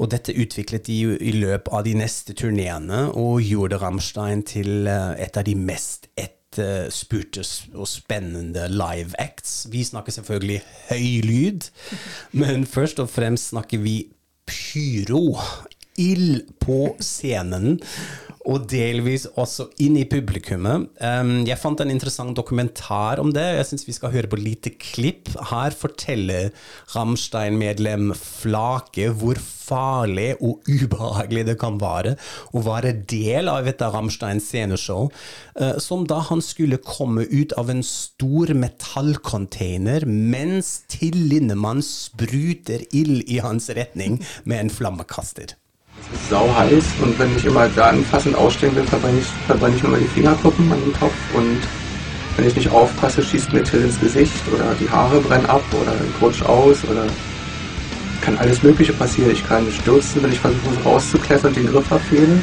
Og 0.00 0.08
dette 0.16 0.32
utviklet 0.32 0.88
de 0.88 1.02
i 1.20 1.36
løpet 1.36 1.68
av 1.68 1.84
de 1.84 1.98
neste 2.00 2.32
turneene, 2.32 3.10
og 3.12 3.44
gjorde 3.44 3.84
Rammstein 3.84 4.46
til 4.48 4.88
eh, 4.88 5.14
et 5.20 5.36
av 5.36 5.44
de 5.44 5.58
mest 5.58 6.08
etterspurte 6.48 7.44
og 7.74 7.88
spennende 7.88 8.68
live 8.68 9.12
acts. 9.18 9.66
Vi 9.70 9.84
snakker 9.84 10.12
selvfølgelig 10.12 10.62
høy 10.90 11.20
lyd, 11.24 11.60
men 12.40 12.66
først 12.66 13.00
og 13.00 13.10
fremst 13.10 13.48
snakker 13.48 13.78
vi 13.78 14.08
pyro. 14.46 15.38
Ild 15.98 16.44
på 16.60 16.96
scenen, 17.00 17.80
og 18.48 18.64
delvis 18.70 19.26
også 19.38 19.68
inn 19.84 19.98
i 20.00 20.06
publikummet. 20.08 20.88
Um, 21.02 21.44
jeg 21.48 21.60
fant 21.60 21.80
en 21.84 21.92
interessant 21.92 22.36
dokumentar 22.36 23.20
om 23.22 23.32
det. 23.34 23.44
Jeg 23.58 23.68
syns 23.68 23.86
vi 23.88 23.96
skal 23.96 24.14
høre 24.14 24.30
på 24.30 24.38
et 24.38 24.46
lite 24.46 24.72
klipp. 24.80 25.34
Her 25.50 25.76
forteller 25.76 26.50
Rammstein-medlem 26.94 28.14
Flake 28.16 29.10
hvor 29.20 29.40
farlig 29.68 30.30
og 30.40 30.64
ubehagelig 30.64 31.44
det 31.50 31.58
kan 31.60 31.76
være 31.80 32.14
å 32.56 32.62
være 32.64 32.94
del 33.10 33.50
av 33.52 33.68
et 33.68 33.84
av 33.84 33.92
Rammsteins 33.96 34.48
sceneshow, 34.48 35.10
eh, 35.60 35.76
som 35.82 36.06
da 36.08 36.22
han 36.30 36.40
skulle 36.44 36.80
komme 36.80 37.26
ut 37.28 37.52
av 37.60 37.68
en 37.72 37.84
stor 37.84 38.54
metallcontainer 38.56 40.08
mens 40.08 40.78
Till 40.88 41.18
Lindemann 41.28 41.84
spruter 41.84 42.86
ild 42.96 43.28
i 43.28 43.42
hans 43.44 43.68
retning 43.76 44.22
med 44.44 44.64
en 44.64 44.72
flammekaster. 44.72 45.58
Sau 46.30 46.54
heiß 46.56 46.84
und 47.02 47.18
wenn 47.18 47.34
ich 47.36 47.44
immer 47.44 47.68
da 47.68 47.86
anfassend 47.86 48.36
ausstehen 48.36 48.74
will, 48.76 48.84
verbrenne 48.84 49.18
ich, 49.18 49.26
verbrenne 49.46 49.76
ich 49.76 49.82
mal 49.82 50.00
die 50.00 50.06
Fingerkuppen 50.06 50.70
an 50.72 50.80
den 50.80 50.94
Topf 50.94 51.14
und 51.34 51.60
wenn 52.36 52.46
ich 52.46 52.54
nicht 52.54 52.70
aufpasse, 52.70 53.22
schießt 53.22 53.52
mir 53.52 53.64
Till 53.64 53.82
ins 53.82 53.98
Gesicht 53.98 54.46
oder 54.54 54.74
die 54.80 54.88
Haare 54.88 55.20
brennen 55.20 55.46
ab 55.46 55.64
oder 55.72 55.92
ich 56.08 56.22
rutsch 56.22 56.42
aus 56.42 56.84
oder 56.84 57.04
kann 58.20 58.38
alles 58.38 58.62
Mögliche 58.62 58.92
passieren. 58.92 59.32
Ich 59.32 59.46
kann 59.46 59.70
stürzen, 59.72 60.22
wenn 60.22 60.30
ich 60.30 60.38
versuche 60.38 60.82
rauszuklettern 60.84 61.48
und 61.48 61.56
den 61.56 61.66
Griff 61.66 61.86
verfehle 61.86 62.40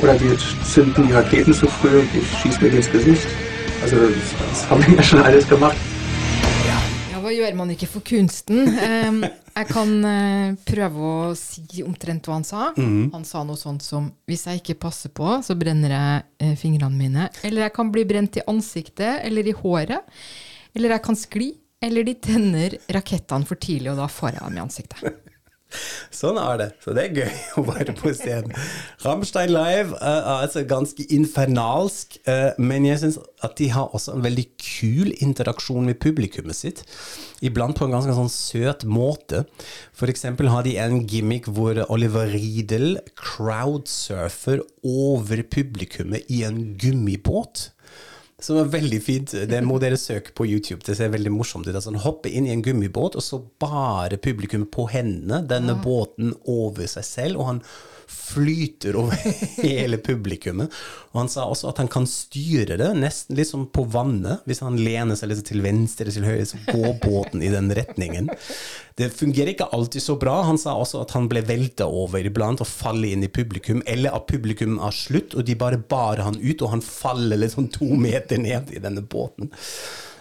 oder 0.00 0.14
die 0.14 0.36
zünden 0.64 1.06
die 1.06 1.12
Raketen 1.12 1.52
zu 1.52 1.68
früh 1.68 2.00
und 2.00 2.08
ich 2.14 2.40
schieße 2.40 2.64
mir 2.64 2.72
ins 2.72 2.90
Gesicht. 2.90 3.28
Also 3.82 3.96
das, 3.96 4.34
das 4.50 4.70
haben 4.70 4.84
wir 4.84 4.96
ja 4.96 5.02
schon 5.02 5.22
alles 5.22 5.46
gemacht. 5.46 5.76
Gjør 7.46 7.58
man 7.60 7.70
ikke 7.70 7.86
for 7.86 8.02
kunsten? 8.02 8.64
Jeg 9.56 9.68
kan 9.70 9.90
eh, 10.04 10.56
prøve 10.66 11.10
å 11.30 11.34
si 11.38 11.84
omtrent 11.86 12.26
hva 12.26 12.40
han 12.40 12.46
sa. 12.46 12.72
Han 13.14 13.22
sa 13.24 13.44
noe 13.46 13.56
sånt 13.60 13.84
som 13.86 14.08
hvis 14.26 14.48
jeg 14.50 14.60
ikke 14.60 14.80
passer 14.82 15.12
på, 15.14 15.28
så 15.46 15.54
brenner 15.58 15.94
jeg 15.94 16.24
eh, 16.42 16.56
fingrene 16.58 16.98
mine. 16.98 17.28
Eller 17.46 17.68
jeg 17.68 17.74
kan 17.76 17.92
bli 17.94 18.02
brent 18.08 18.40
i 18.40 18.44
ansiktet 18.50 19.22
eller 19.24 19.46
i 19.46 19.54
håret. 19.54 20.18
Eller 20.74 20.96
jeg 20.96 21.04
kan 21.06 21.16
skli. 21.16 21.52
Eller 21.86 22.06
de 22.08 22.16
tenner 22.18 22.74
rakettene 22.92 23.46
for 23.46 23.60
tidlig, 23.60 23.92
og 23.92 24.00
da 24.00 24.08
får 24.10 24.34
jeg 24.34 24.42
dem 24.42 24.58
i 24.58 24.64
ansiktet. 24.64 25.22
Sånn 26.14 26.38
er 26.40 26.58
det. 26.60 26.68
Så 26.82 26.94
det 26.96 27.04
er 27.08 27.18
gøy 27.20 27.40
å 27.60 27.64
være 27.66 27.94
på 27.98 28.12
scenen. 28.16 28.54
Rammstein 29.04 29.52
Live 29.52 29.96
eh, 29.98 30.18
er 30.18 30.44
altså 30.46 30.62
ganske 30.68 31.06
infernalsk, 31.12 32.18
eh, 32.30 32.52
men 32.62 32.86
jeg 32.88 33.02
syns 33.02 33.18
at 33.44 33.56
de 33.60 33.68
har 33.74 33.92
også 33.96 34.16
en 34.16 34.24
veldig 34.24 34.46
kul 34.62 35.12
interaksjon 35.18 35.88
med 35.88 36.00
publikummet 36.02 36.56
sitt. 36.58 36.84
Iblant 37.44 37.76
på 37.76 37.86
en 37.86 37.96
ganske 37.96 38.14
sånn 38.16 38.32
søt 38.32 38.86
måte. 38.88 39.44
Eksempel 40.06 40.48
har 40.52 40.64
de 40.64 40.76
en 40.80 41.02
gimmick 41.10 41.48
hvor 41.52 41.82
Oliver 41.92 42.30
Riedel 42.32 43.00
crowdsurfer 43.18 44.62
over 44.86 45.42
publikummet 45.50 46.30
i 46.32 46.44
en 46.48 46.62
gummibåt. 46.80 47.70
Som 48.42 48.58
er 48.60 48.68
veldig 48.68 48.98
fint. 49.00 49.32
Det 49.48 49.58
må 49.64 49.78
dere 49.80 49.96
søke 49.96 50.34
på 50.36 50.44
YouTube. 50.44 50.82
Det 50.84 50.96
ser 50.98 51.12
veldig 51.14 51.32
morsomt 51.32 51.68
ut. 51.68 51.72
Altså, 51.72 51.88
han 51.94 52.02
hopper 52.04 52.32
inn 52.32 52.48
i 52.48 52.52
en 52.52 52.64
gummibåt, 52.64 53.16
og 53.16 53.24
så 53.24 53.40
bare 53.62 54.18
publikum 54.20 54.66
på 54.68 54.84
hendene, 54.92 55.40
denne 55.48 55.78
båten 55.80 56.34
over 56.44 56.84
seg 56.90 57.06
selv, 57.08 57.40
og 57.40 57.48
han 57.54 57.62
flyter 58.08 58.96
over 59.00 59.18
hele 59.62 59.98
publikummet. 60.02 60.72
Og 61.12 61.20
han 61.22 61.30
sa 61.32 61.46
også 61.48 61.70
at 61.70 61.80
han 61.80 61.90
kan 61.92 62.06
styre 62.10 62.78
det, 62.80 62.88
nesten 62.98 63.38
litt 63.38 63.50
som 63.50 63.66
på 63.72 63.86
vannet. 63.92 64.44
Hvis 64.48 64.62
han 64.64 64.78
lener 64.80 65.18
seg 65.18 65.32
litt 65.32 65.44
til 65.48 65.62
venstre 65.64 66.12
til 66.12 66.26
høyre, 66.26 66.46
så 66.48 66.60
går 66.68 66.98
båten 67.02 67.44
i 67.44 67.52
den 67.52 67.70
retningen. 67.76 68.30
Det 68.96 69.10
fungerer 69.12 69.52
ikke 69.52 69.70
alltid 69.76 70.04
så 70.04 70.16
bra. 70.20 70.38
Han 70.48 70.60
sa 70.60 70.76
også 70.76 71.02
at 71.04 71.14
han 71.16 71.28
ble 71.30 71.44
velta 71.46 71.88
over 71.88 72.24
iblant 72.24 72.62
og 72.64 72.70
faller 72.70 73.12
inn 73.12 73.26
i 73.26 73.32
publikum, 73.32 73.82
eller 73.86 74.16
at 74.16 74.28
publikum 74.30 74.80
er 74.80 74.96
slutt, 74.96 75.36
og 75.36 75.46
de 75.48 75.56
bare 75.58 75.80
bar 75.80 76.22
han 76.24 76.38
ut, 76.40 76.60
og 76.62 76.74
han 76.74 76.84
faller 76.84 77.40
liksom 77.42 77.70
to 77.74 77.88
meter 77.96 78.40
ned 78.40 78.72
i 78.76 78.82
denne 78.82 79.04
båten. 79.04 79.52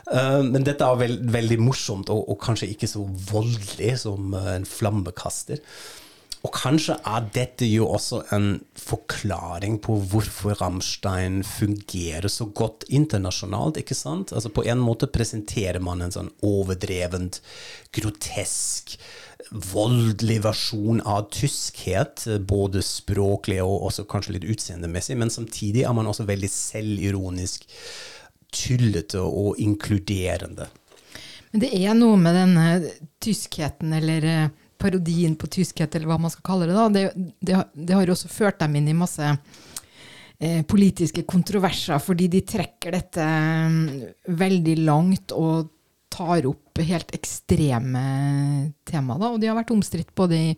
Uh, 0.05 0.43
men 0.45 0.65
dette 0.65 0.85
er 0.85 0.99
veld, 0.99 1.23
veldig 1.33 1.57
morsomt, 1.65 2.11
og, 2.13 2.27
og 2.29 2.37
kanskje 2.43 2.69
ikke 2.73 2.89
så 2.89 3.03
voldelig 3.31 3.95
som 4.03 4.35
uh, 4.37 4.51
en 4.53 4.67
flammekaster. 4.69 5.61
Og 6.45 6.51
kanskje 6.53 6.93
er 7.09 7.25
dette 7.33 7.65
jo 7.65 7.87
også 7.89 8.19
en 8.35 8.59
forklaring 8.77 9.79
på 9.81 9.95
hvorfor 10.11 10.53
Rammstein 10.59 11.39
fungerer 11.47 12.29
så 12.29 12.45
godt 12.53 12.85
internasjonalt, 12.93 13.79
ikke 13.81 13.97
sant? 13.97 14.33
Altså 14.35 14.51
på 14.53 14.65
en 14.69 14.83
måte 14.83 15.09
presenterer 15.09 15.81
man 15.81 16.03
en 16.05 16.13
sånn 16.13 16.29
overdrevent, 16.45 17.39
grotesk, 17.97 18.93
voldelig 19.73 20.37
versjon 20.45 21.01
av 21.01 21.31
tyskhet, 21.33 22.27
både 22.45 22.83
språklig 22.85 23.61
og 23.63 23.87
også 23.89 24.05
kanskje 24.09 24.37
litt 24.37 24.49
utseendemessig, 24.55 25.17
men 25.17 25.33
samtidig 25.33 25.85
er 25.85 25.95
man 25.97 26.09
også 26.11 26.27
veldig 26.29 26.51
selvironisk, 26.51 27.65
tullete 28.55 29.23
og 29.25 29.57
inkluderende. 29.59 30.69
Men 31.51 31.63
det 31.63 31.71
er 31.73 31.97
noe 31.97 32.19
med 32.19 32.37
denne 32.37 32.93
tyskheten, 33.23 33.95
eller 33.97 34.29
eh, 34.29 34.53
parodien 34.85 35.35
på 35.39 35.49
tyskhet, 35.51 35.95
eller 35.95 36.11
hva 36.11 36.19
man 36.21 36.33
skal 36.33 36.45
kalle 36.45 36.69
det. 36.69 36.75
da. 36.77 36.89
Det, 36.93 37.31
det, 37.41 37.61
det 37.73 37.97
har 37.97 38.11
også 38.13 38.31
ført 38.31 38.61
dem 38.61 38.77
inn 38.79 38.91
i 38.91 38.97
masse 38.97 39.31
eh, 39.31 40.61
politiske 40.69 41.25
kontroverser, 41.27 42.01
fordi 42.03 42.29
de 42.37 42.43
trekker 42.45 42.99
dette 42.99 43.25
mm, 43.25 43.79
veldig 44.41 44.77
langt 44.85 45.35
og 45.35 45.71
tar 46.15 46.47
opp 46.51 46.64
helt 46.83 47.13
ekstreme 47.15 48.73
tema. 48.83 49.17
da, 49.17 49.31
Og 49.31 49.39
de 49.39 49.47
har 49.47 49.55
vært 49.55 49.71
omstridt 49.71 50.11
både 50.15 50.35
i 50.35 50.49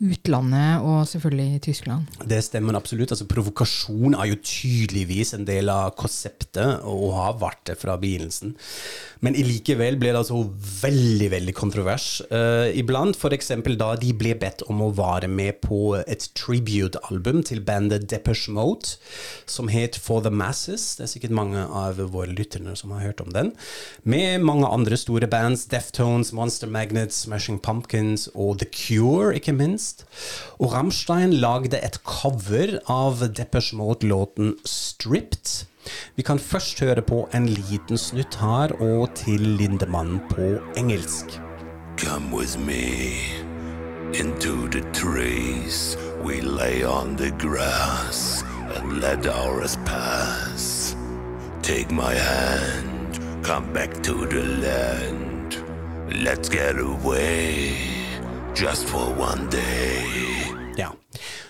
utlandet 0.00 0.84
og 0.86 1.02
selvfølgelig 1.10 1.56
i 1.56 1.60
Tyskland. 1.60 2.06
Det 2.24 2.38
stemmer 2.44 2.76
absolutt. 2.78 3.12
altså 3.12 3.26
Provokasjon 3.28 4.14
er 4.14 4.30
jo 4.30 4.38
tydeligvis 4.40 5.34
en 5.34 5.44
del 5.44 5.68
av 5.68 5.90
konseptet, 5.98 6.80
og 6.84 7.12
har 7.16 7.38
vært 7.42 7.64
det 7.66 7.78
fra 7.80 7.96
begynnelsen. 7.98 8.54
Men 9.20 9.34
likevel 9.34 9.98
ble 9.98 10.12
det 10.14 10.20
altså 10.22 10.44
veldig 10.82 11.30
veldig 11.34 11.54
kontrovers. 11.54 12.22
Uh, 12.30 12.70
iblant, 12.78 13.18
f.eks. 13.18 13.52
da 13.76 13.90
de 13.98 14.12
ble 14.14 14.36
bedt 14.38 14.62
om 14.70 14.82
å 14.86 14.92
være 14.94 15.28
med 15.28 15.60
på 15.64 15.98
et 16.06 16.28
tribute-album 16.38 17.42
til 17.42 17.60
bandet 17.66 18.08
Depeche 18.10 18.54
Mode, 18.54 18.96
som 19.46 19.68
het 19.68 19.98
For 19.98 20.22
the 20.22 20.30
Masses. 20.30 20.94
Det 20.96 21.08
er 21.08 21.12
sikkert 21.12 21.34
mange 21.34 21.66
av 21.66 21.98
våre 21.98 22.32
lytterne 22.32 22.76
som 22.78 22.94
har 22.94 23.08
hørt 23.10 23.20
om 23.24 23.34
den. 23.34 23.52
Med 24.08 24.46
mange 24.46 24.70
andre 24.70 24.96
store 24.96 25.26
band 25.26 25.57
Scorpions, 25.58 25.66
Deftones, 25.66 26.32
Monster 26.32 26.66
Magnets, 26.66 27.16
Smashing 27.24 27.60
Pumpkins 27.60 28.28
og 28.34 28.58
The 28.58 28.66
Cure, 28.66 29.34
ikke 29.34 29.52
minst. 29.52 30.04
Og 30.58 30.72
Rammstein 30.72 31.32
lagde 31.32 31.78
et 31.82 31.98
cover 32.04 32.78
av 32.88 33.22
Deppers 33.34 33.72
Mode-låten 33.72 34.56
'Stripped'. 34.64 35.64
Vi 36.16 36.22
kan 36.22 36.38
først 36.38 36.80
høre 36.80 37.02
på 37.02 37.28
en 37.34 37.46
liten 37.46 37.98
snutt 37.98 38.36
her, 38.40 38.72
og 38.80 39.14
til 39.14 39.40
Lindemann 39.40 40.20
på 40.30 40.58
engelsk. 40.76 41.40
Come 41.96 42.30
with 42.36 42.58
me 42.58 43.18
into 44.12 44.68
the 44.68 44.82
trees. 44.92 45.96
We 46.22 46.40
lay 46.40 46.84
on 46.84 47.16
the 47.16 47.30
grass 47.30 48.44
and 48.76 49.00
let 49.00 49.26
hours 49.26 49.76
pass. 49.84 50.94
Take 51.62 51.90
my 51.90 52.14
hand, 52.14 53.18
come 53.42 53.72
back 53.72 54.02
to 54.02 54.26
the 54.26 54.42
land. 54.42 55.27
Let's 56.10 56.48
get 56.48 56.78
away 56.78 57.76
just 58.54 58.86
for 58.86 59.12
one 59.12 59.50
day. 59.50 60.57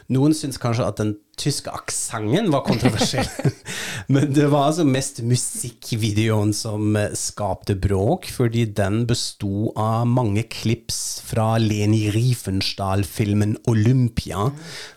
Noen 0.09 0.33
syns 0.33 0.57
kanskje 0.57 0.87
at 0.88 1.00
den 1.03 1.11
tyske 1.38 1.69
aksenten 1.69 2.49
var 2.49 2.62
kontroversiell, 2.65 3.29
men 4.12 4.33
det 4.33 4.47
var 4.49 4.71
altså 4.71 4.87
mest 4.88 5.21
musikkvideoen 5.21 6.55
som 6.57 6.97
eh, 6.97 7.12
skapte 7.12 7.77
bråk, 7.77 8.31
fordi 8.33 8.65
den 8.73 9.03
besto 9.11 9.69
av 9.77 10.09
mange 10.09 10.47
klips 10.49 11.21
fra 11.29 11.50
Leni 11.61 12.07
Riefenstahl-filmen 12.15 13.59
'Olympia', 13.69 14.49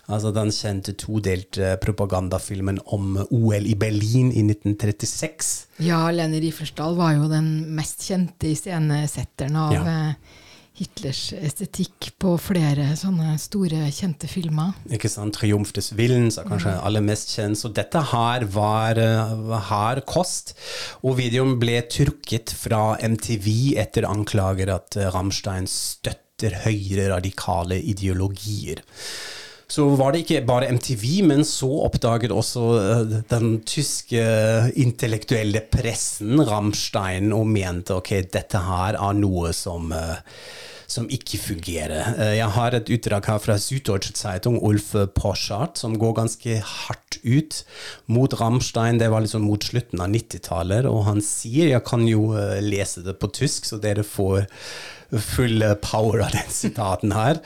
altså 0.08 0.32
den 0.32 0.48
kjente 0.56 0.96
todelte 0.96 1.76
propagandafilmen 1.84 2.80
om 2.96 3.20
OL 3.28 3.68
i 3.68 3.76
Berlin 3.76 4.32
i 4.32 4.46
1936. 4.48 5.52
Ja, 5.84 6.06
Leni 6.08 6.40
Riefenstahl 6.40 6.96
var 6.96 7.18
jo 7.18 7.28
den 7.28 7.52
mest 7.76 8.08
kjente 8.08 8.48
iscenesetteren 8.48 9.60
av 9.60 9.76
Ja. 9.76 10.14
Hitlers 10.78 11.34
estetikk 11.36 12.12
på 12.22 12.32
flere 12.40 12.86
sånne 12.96 13.34
store, 13.40 13.84
kjente 13.92 14.28
filmer. 14.30 14.72
Ikke 14.88 15.10
sant? 15.12 15.36
'Triumf 15.36 15.74
des 15.76 15.92
Willens' 15.98 16.38
er 16.40 16.48
kanskje 16.48 16.72
aller 16.80 17.04
mest 17.04 17.34
kjent. 17.36 17.60
Så 17.60 17.68
dette 17.76 18.00
her 18.12 18.46
var, 18.54 18.96
eh, 18.96 19.60
hard 19.68 20.04
kost. 20.06 20.54
Og 21.04 21.18
videoen 21.20 21.58
ble 21.60 21.82
trukket 21.92 22.54
fra 22.56 22.96
MTV 22.96 23.76
etter 23.76 24.08
anklager 24.08 24.72
at 24.72 24.96
eh, 24.96 25.10
Rammstein 25.12 25.68
støtter 25.68 26.56
høyre 26.64 27.10
radikale 27.12 27.76
ideologier. 27.76 28.80
Så 29.72 29.86
var 29.96 30.12
det 30.12 30.24
ikke 30.24 30.42
bare 30.44 30.68
MTV, 30.74 31.04
men 31.30 31.46
så 31.48 31.70
oppdaget 31.86 32.34
også 32.34 32.64
eh, 32.80 33.14
den 33.30 33.54
tyske 33.68 34.24
intellektuelle 34.76 35.62
pressen 35.72 36.42
Rammstein 36.44 37.32
og 37.32 37.46
mente 37.48 37.96
ok, 37.96 38.10
dette 38.34 38.60
her 38.66 38.98
er 39.00 39.16
noe 39.16 39.54
som 39.56 39.88
eh, 39.96 40.18
som 40.92 41.06
ikke 41.08 41.38
fungerer. 41.40 42.10
Eh, 42.18 42.34
Jeg 42.36 42.50
har 42.52 42.74
et 42.76 42.90
utdrag 42.92 43.28
her 43.30 43.38
fra 43.40 43.56
Süddeutsche 43.56 44.12
Zeitung, 44.18 44.58
Ulf 44.60 44.92
Porschart, 45.16 45.78
som 45.80 45.96
går 45.96 46.18
ganske 46.20 46.58
hardt 46.60 47.16
ut 47.22 47.62
mot 48.12 48.34
Rammstein. 48.40 49.00
Det 49.00 49.08
var 49.08 49.24
liksom 49.24 49.46
mot 49.48 49.64
slutten 49.64 50.02
av 50.04 50.12
90-tallet, 50.12 50.88
og 50.90 51.06
han 51.08 51.22
sier, 51.24 51.70
jeg 51.72 51.84
kan 51.88 52.04
jo 52.08 52.34
eh, 52.36 52.58
lese 52.60 53.04
det 53.06 53.16
på 53.22 53.32
tysk, 53.32 53.70
så 53.70 53.80
dere 53.80 54.04
får 54.04 54.44
full 55.32 55.64
power 55.84 56.26
av 56.26 56.36
den 56.36 56.52
sitaten 56.52 57.12
her. 57.16 57.40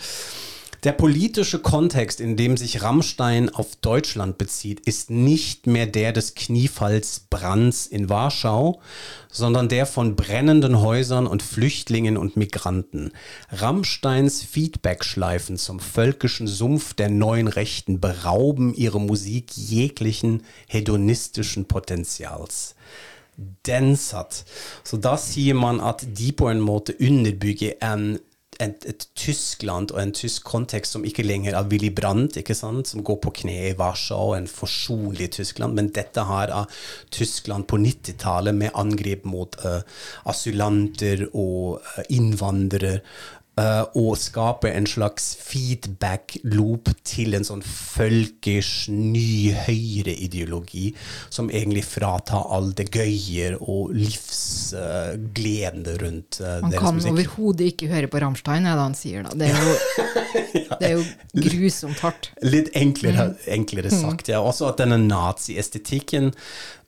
Der 0.86 0.92
politische 0.92 1.58
Kontext, 1.58 2.20
in 2.20 2.36
dem 2.36 2.56
sich 2.56 2.80
Rammstein 2.80 3.48
auf 3.48 3.74
Deutschland 3.74 4.38
bezieht, 4.38 4.78
ist 4.78 5.10
nicht 5.10 5.66
mehr 5.66 5.86
der 5.86 6.12
des 6.12 6.36
Kniefalls 6.36 7.26
Brands 7.28 7.88
in 7.88 8.08
Warschau, 8.08 8.80
sondern 9.28 9.68
der 9.68 9.86
von 9.86 10.14
brennenden 10.14 10.80
Häusern 10.80 11.26
und 11.26 11.42
Flüchtlingen 11.42 12.16
und 12.16 12.36
Migranten. 12.36 13.10
Rammsteins 13.50 14.44
Feedbackschleifen 14.44 15.56
zum 15.56 15.80
völkischen 15.80 16.46
Sumpf 16.46 16.94
der 16.94 17.08
neuen 17.08 17.48
Rechten 17.48 17.98
berauben 17.98 18.72
ihre 18.72 19.00
Musik 19.00 19.56
jeglichen 19.56 20.44
hedonistischen 20.68 21.64
Potenzials. 21.64 22.76
Den 23.36 23.96
satt. 23.96 24.44
Så 24.84 24.96
da 24.96 25.18
sier 25.18 25.54
man 25.54 25.80
at 25.80 26.06
de 26.18 26.32
på 26.32 26.48
en 26.48 26.60
måte 26.60 26.94
underbygger 26.98 27.74
en 27.82 28.18
et, 28.62 28.86
et 28.88 29.06
Tyskland 29.18 29.92
og 29.92 30.00
en 30.00 30.12
tysk 30.16 30.46
kontekst 30.48 30.96
som 30.96 31.04
ikke 31.06 31.24
lenger 31.26 31.56
er 31.56 31.68
Willy 31.70 31.90
Brandt, 31.94 32.38
ikke 32.40 32.56
sant? 32.56 32.88
som 32.88 33.04
går 33.06 33.18
på 33.22 33.32
kne 33.42 33.56
i 33.70 33.74
Warszawa, 33.78 34.36
en 34.38 34.48
forsonlig 34.50 35.30
Tyskland, 35.36 35.76
men 35.76 35.90
dette 35.94 36.24
her 36.28 36.52
er 36.62 36.82
Tyskland 37.14 37.68
på 37.70 37.80
90-tallet 37.82 38.56
med 38.56 38.74
angrep 38.78 39.26
mot 39.28 39.56
uh, 39.64 39.80
asylanter 40.30 41.26
og 41.32 41.80
uh, 41.82 42.02
innvandrere. 42.08 43.00
Eh, 43.60 43.84
og 43.98 44.16
skape 44.20 44.70
en 44.70 44.86
slags 44.88 45.28
feedback-loop 45.40 46.90
til 47.06 47.36
en 47.38 47.46
sånn 47.46 47.62
folkers 47.66 48.86
ny 48.92 49.52
høyreideologi 49.66 50.90
som 51.32 51.50
egentlig 51.50 51.84
fratar 51.88 52.46
all 52.52 52.72
det 52.76 52.88
gøye 52.94 53.56
og 53.58 53.94
livsgleden 53.96 55.86
rundt 56.02 56.40
eh, 56.42 56.60
Man 56.64 56.74
deres 56.74 56.84
kan 56.84 57.02
overhodet 57.12 57.72
ikke 57.72 57.90
høre 57.92 58.12
på 58.12 58.22
Rammstein, 58.22 58.68
er 58.68 58.74
det 58.78 58.86
han 58.86 58.98
sier 58.98 59.26
da. 59.26 59.34
Det 59.36 59.50
er 59.50 59.58
jo, 59.60 59.74
det 60.80 60.88
er 60.90 60.96
jo 60.96 61.04
grusomt 61.48 62.00
hardt. 62.04 62.32
Litt 62.44 62.72
enklere, 62.78 63.32
enklere 63.50 63.92
sagt, 63.92 64.32
ja. 64.32 64.40
Også 64.44 64.70
at 64.70 64.80
denne 64.82 64.98
naziestetikken 65.02 66.32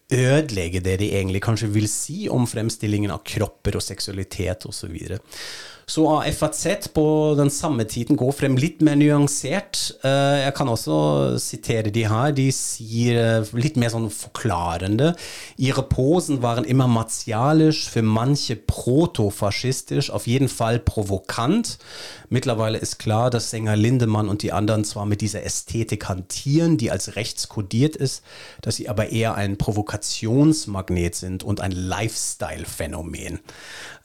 ødelegger 0.09 0.81
det 0.81 0.99
de 1.03 1.11
egentlig 1.13 1.43
kanskje 1.45 1.69
vil 1.73 1.89
si 1.91 2.29
om 2.33 2.47
fremstillingen 2.49 3.13
av 3.13 3.25
kropper 3.29 3.77
og 3.77 3.85
seksualitet 3.85 4.65
osv. 4.69 4.97
Så. 5.89 6.05
FAZ 6.37 6.91
på 6.93 7.35
den 7.39 7.49
samme 7.51 7.87
tiden 7.89 8.19
går 8.21 8.35
frem 8.37 8.57
litt 8.61 8.83
mer 8.85 8.99
nyansert. 9.01 9.95
Eh, 10.05 10.45
Jeg 10.45 10.55
kan 10.55 10.69
også 10.69 11.39
sitere 11.41 11.91
de 11.91 12.05
her. 12.09 12.33
De 12.37 12.51
sier 12.53 13.17
eh, 13.41 13.53
litt 13.57 13.79
mer 13.81 13.89
sånn 13.95 14.11
forklarende. 14.13 15.15
Ihre 15.57 15.83
Posen 15.89 16.43
waren 16.45 16.69
immer 16.69 16.87
martialisch, 16.93 17.89
für 17.89 18.03
manche 18.03 18.57
protofaschistisch, 18.57 20.11
auf 20.11 20.27
jeden 20.27 20.49
Fall 20.49 20.79
provokant. 20.79 21.79
Mittlerweile 22.31 22.79
ist 22.79 22.99
klar, 22.99 23.31
dass 23.31 23.51
Sänger 23.51 23.77
Lindemann 23.77 24.29
und 24.29 24.43
die 24.43 24.53
anderen 24.53 24.85
zwar 24.85 25.07
mit 25.07 25.21
dieser 25.21 25.43
Ästhetik 25.45 26.09
hantieren, 26.09 26.77
die 26.77 26.91
als 26.91 27.17
rechts 27.17 27.49
kodiert 27.49 27.97
ist, 27.97 28.23
dass 28.61 28.77
sie 28.77 28.89
aber 28.89 29.11
eher 29.11 29.35
ein 29.35 29.57
Provokationsmagnet 29.57 31.15
sind 31.15 31.43
und 31.43 31.61
ein 31.61 31.73
Lifestyle-Phänomen. 31.73 33.41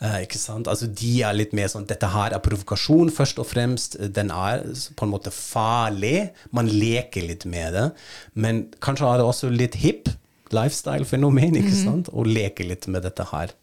Eh, 0.02 0.24
ikke 0.24 0.38
sant? 0.38 0.68
Altså, 0.68 0.88
de 0.88 1.22
er 1.22 1.34
litt 1.34 1.54
mer 1.54 1.70
sånn 1.72 1.88
Dette 1.88 2.14
her 2.14 2.32
er 2.32 2.42
provokasjon, 2.44 3.12
først 3.12 3.40
og 3.40 3.48
fremst. 3.50 3.98
Den 4.00 4.32
er 4.32 4.64
på 4.96 5.06
en 5.06 5.14
måte 5.14 5.32
farlig. 5.32 6.32
Man 6.52 6.68
leker 6.72 7.28
litt 7.28 7.46
med 7.46 7.74
det. 7.76 7.88
Men 8.34 8.66
kanskje 8.84 9.10
er 9.10 9.22
det 9.22 9.28
også 9.28 9.52
litt 9.52 9.80
hipp 9.84 10.12
lifestyle-fenomen, 10.54 11.58
ikke 11.60 11.76
sant? 11.76 12.12
Å 12.14 12.26
leke 12.28 12.66
litt 12.68 12.88
med 12.92 13.06
dette 13.08 13.28
her. 13.32 13.54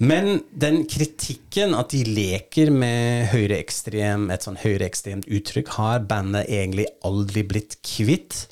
Men 0.00 0.40
den 0.56 0.86
kritikken 0.88 1.74
at 1.76 1.92
de 1.92 2.00
leker 2.08 2.70
med 2.72 3.28
høyreekstrem, 3.34 4.30
et 4.32 4.46
sånn 4.46 4.56
høyreekstremt 4.62 5.28
uttrykk, 5.28 5.74
har 5.76 6.06
bandet 6.08 6.48
egentlig 6.48 6.86
aldri 7.04 7.44
blitt 7.44 7.76
kvitt. 7.84 8.46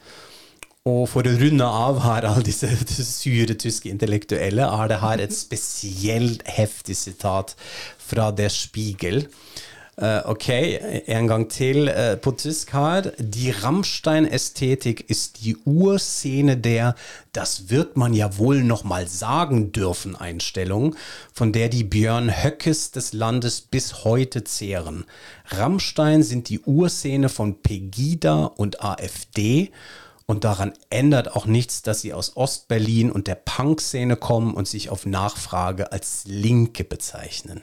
Og 0.88 1.06
for 1.08 1.24
å 1.24 1.32
runde 1.40 1.64
av 1.64 2.02
her 2.04 2.26
alle 2.28 2.44
disse 2.44 2.68
sure 3.08 3.56
tyske 3.56 3.88
intellektuelle, 3.88 4.68
har 4.68 4.92
det 4.92 5.00
her 5.00 5.24
et 5.24 5.36
spesielt 5.36 6.44
heftig 6.52 6.98
sitat 7.00 7.56
fra 8.10 8.28
Der 8.36 8.52
Spiegel. 8.52 9.24
Eh, 9.98 10.22
ok, 10.30 10.48
en 11.06 11.26
gang 11.26 11.48
til 11.50 11.90
på 12.22 12.30
tysk 12.38 12.70
her. 12.72 13.10
Die 13.18 13.50
Rammstein-Ästhetik 13.50 15.10
ist 15.10 15.44
die 15.44 15.56
Urszene 15.64 16.56
der 16.56 16.94
Das 17.32 17.68
wird 17.70 17.96
man 17.96 18.14
ja 18.14 18.38
wohl 18.38 18.62
noch 18.62 18.84
mal 18.84 19.08
sagen 19.08 19.72
dürfen 19.72 20.14
Einstellung, 20.14 20.94
von 21.32 21.52
der 21.52 21.68
die 21.68 21.82
Björn 21.82 22.30
Höckes 22.30 22.92
des 22.92 23.12
Landes 23.12 23.60
bis 23.60 24.04
heute 24.04 24.44
zehren. 24.44 25.04
Rammstein 25.46 26.22
sind 26.22 26.48
die 26.48 26.60
Urszene 26.60 27.28
von 27.28 27.60
Pegida 27.60 28.44
und 28.44 28.84
AfD 28.84 29.72
und 30.26 30.44
daran 30.44 30.74
ändert 30.90 31.34
auch 31.34 31.46
nichts, 31.46 31.82
dass 31.82 32.02
sie 32.02 32.12
aus 32.12 32.36
Ostberlin 32.36 33.10
und 33.10 33.26
der 33.26 33.34
Punk-Szene 33.34 34.14
kommen 34.14 34.54
und 34.54 34.68
sich 34.68 34.90
auf 34.90 35.06
Nachfrage 35.06 35.90
als 35.90 36.22
Linke 36.26 36.84
bezeichnen. 36.84 37.62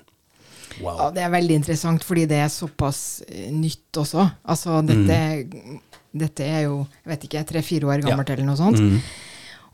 Wow. 0.82 0.98
Ja, 1.00 1.12
det 1.16 1.24
er 1.24 1.32
veldig 1.34 1.56
interessant, 1.62 2.04
fordi 2.04 2.26
det 2.28 2.42
er 2.44 2.52
såpass 2.52 3.22
eh, 3.30 3.48
nytt 3.54 3.96
også. 4.02 4.26
Altså, 4.44 4.82
dette, 4.86 5.20
dette 6.16 6.44
er 6.48 6.66
jo, 6.68 6.82
jeg 7.04 7.14
vet 7.14 7.24
ikke, 7.30 7.46
tre-fire 7.54 7.88
år 7.94 8.04
gammelt 8.06 8.30
eller 8.36 8.48
noe 8.48 8.60
sånt. 8.60 8.80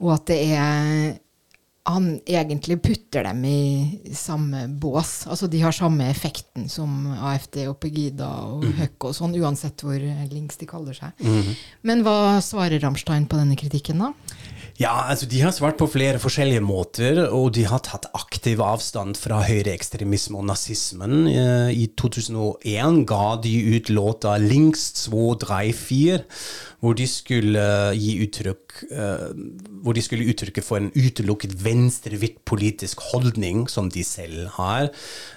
Og 0.01 0.13
at 0.15 0.25
det 0.31 0.39
er 0.57 1.19
Han 1.89 2.19
egentlig 2.29 2.75
putter 2.85 3.23
dem 3.25 3.39
i 3.49 4.11
samme 4.13 4.67
bås. 4.69 5.25
Altså, 5.25 5.47
de 5.49 5.57
har 5.63 5.73
samme 5.73 6.05
effekten 6.11 6.67
som 6.69 7.07
AFD 7.25 7.63
og 7.71 7.79
Pegida 7.81 8.27
og 8.53 8.67
Høck 8.77 9.07
og 9.09 9.15
sånn, 9.17 9.33
uansett 9.41 9.81
hvor 9.81 9.97
links 10.29 10.57
de 10.61 10.67
kaller 10.69 10.93
seg. 10.93 11.09
Men 11.81 12.03
hva 12.05 12.37
svarer 12.45 12.77
Ramstein 12.85 13.25
på 13.25 13.39
denne 13.41 13.57
kritikken, 13.57 13.97
da? 13.97 14.11
Ja, 14.79 14.93
altså 15.11 15.27
De 15.29 15.41
har 15.41 15.51
svart 15.51 15.77
på 15.77 15.89
flere 15.91 16.19
forskjellige 16.21 16.63
måter, 16.63 17.19
og 17.27 17.51
de 17.57 17.65
har 17.67 17.83
tatt 17.85 18.07
aktiv 18.17 18.61
avstand 18.63 19.17
fra 19.19 19.41
høyreekstremisme 19.45 20.39
og 20.39 20.47
nazismen. 20.47 21.27
Eh, 21.27 21.71
I 21.75 21.87
2001 21.99 23.03
ga 23.09 23.35
de 23.43 23.55
ut 23.75 23.89
låta 23.89 24.37
'Links 24.37 24.91
2, 25.09 25.35
3, 25.43 25.73
4', 25.73 26.23
hvor 26.79 26.95
de 26.97 27.07
skulle 27.07 27.65
gi 27.93 28.15
uttrykk 28.25 28.71
eh, 28.91 29.27
hvor 29.83 29.95
de 29.97 30.01
skulle 30.03 30.27
uttrykke 30.29 30.63
for 30.63 30.79
en 30.79 30.91
utelukket 30.93 31.53
venstre-hvitt 31.63 32.41
politisk 32.47 33.01
holdning, 33.11 33.65
som 33.69 33.89
de 33.89 34.03
selv 34.05 34.47
har. 34.57 34.89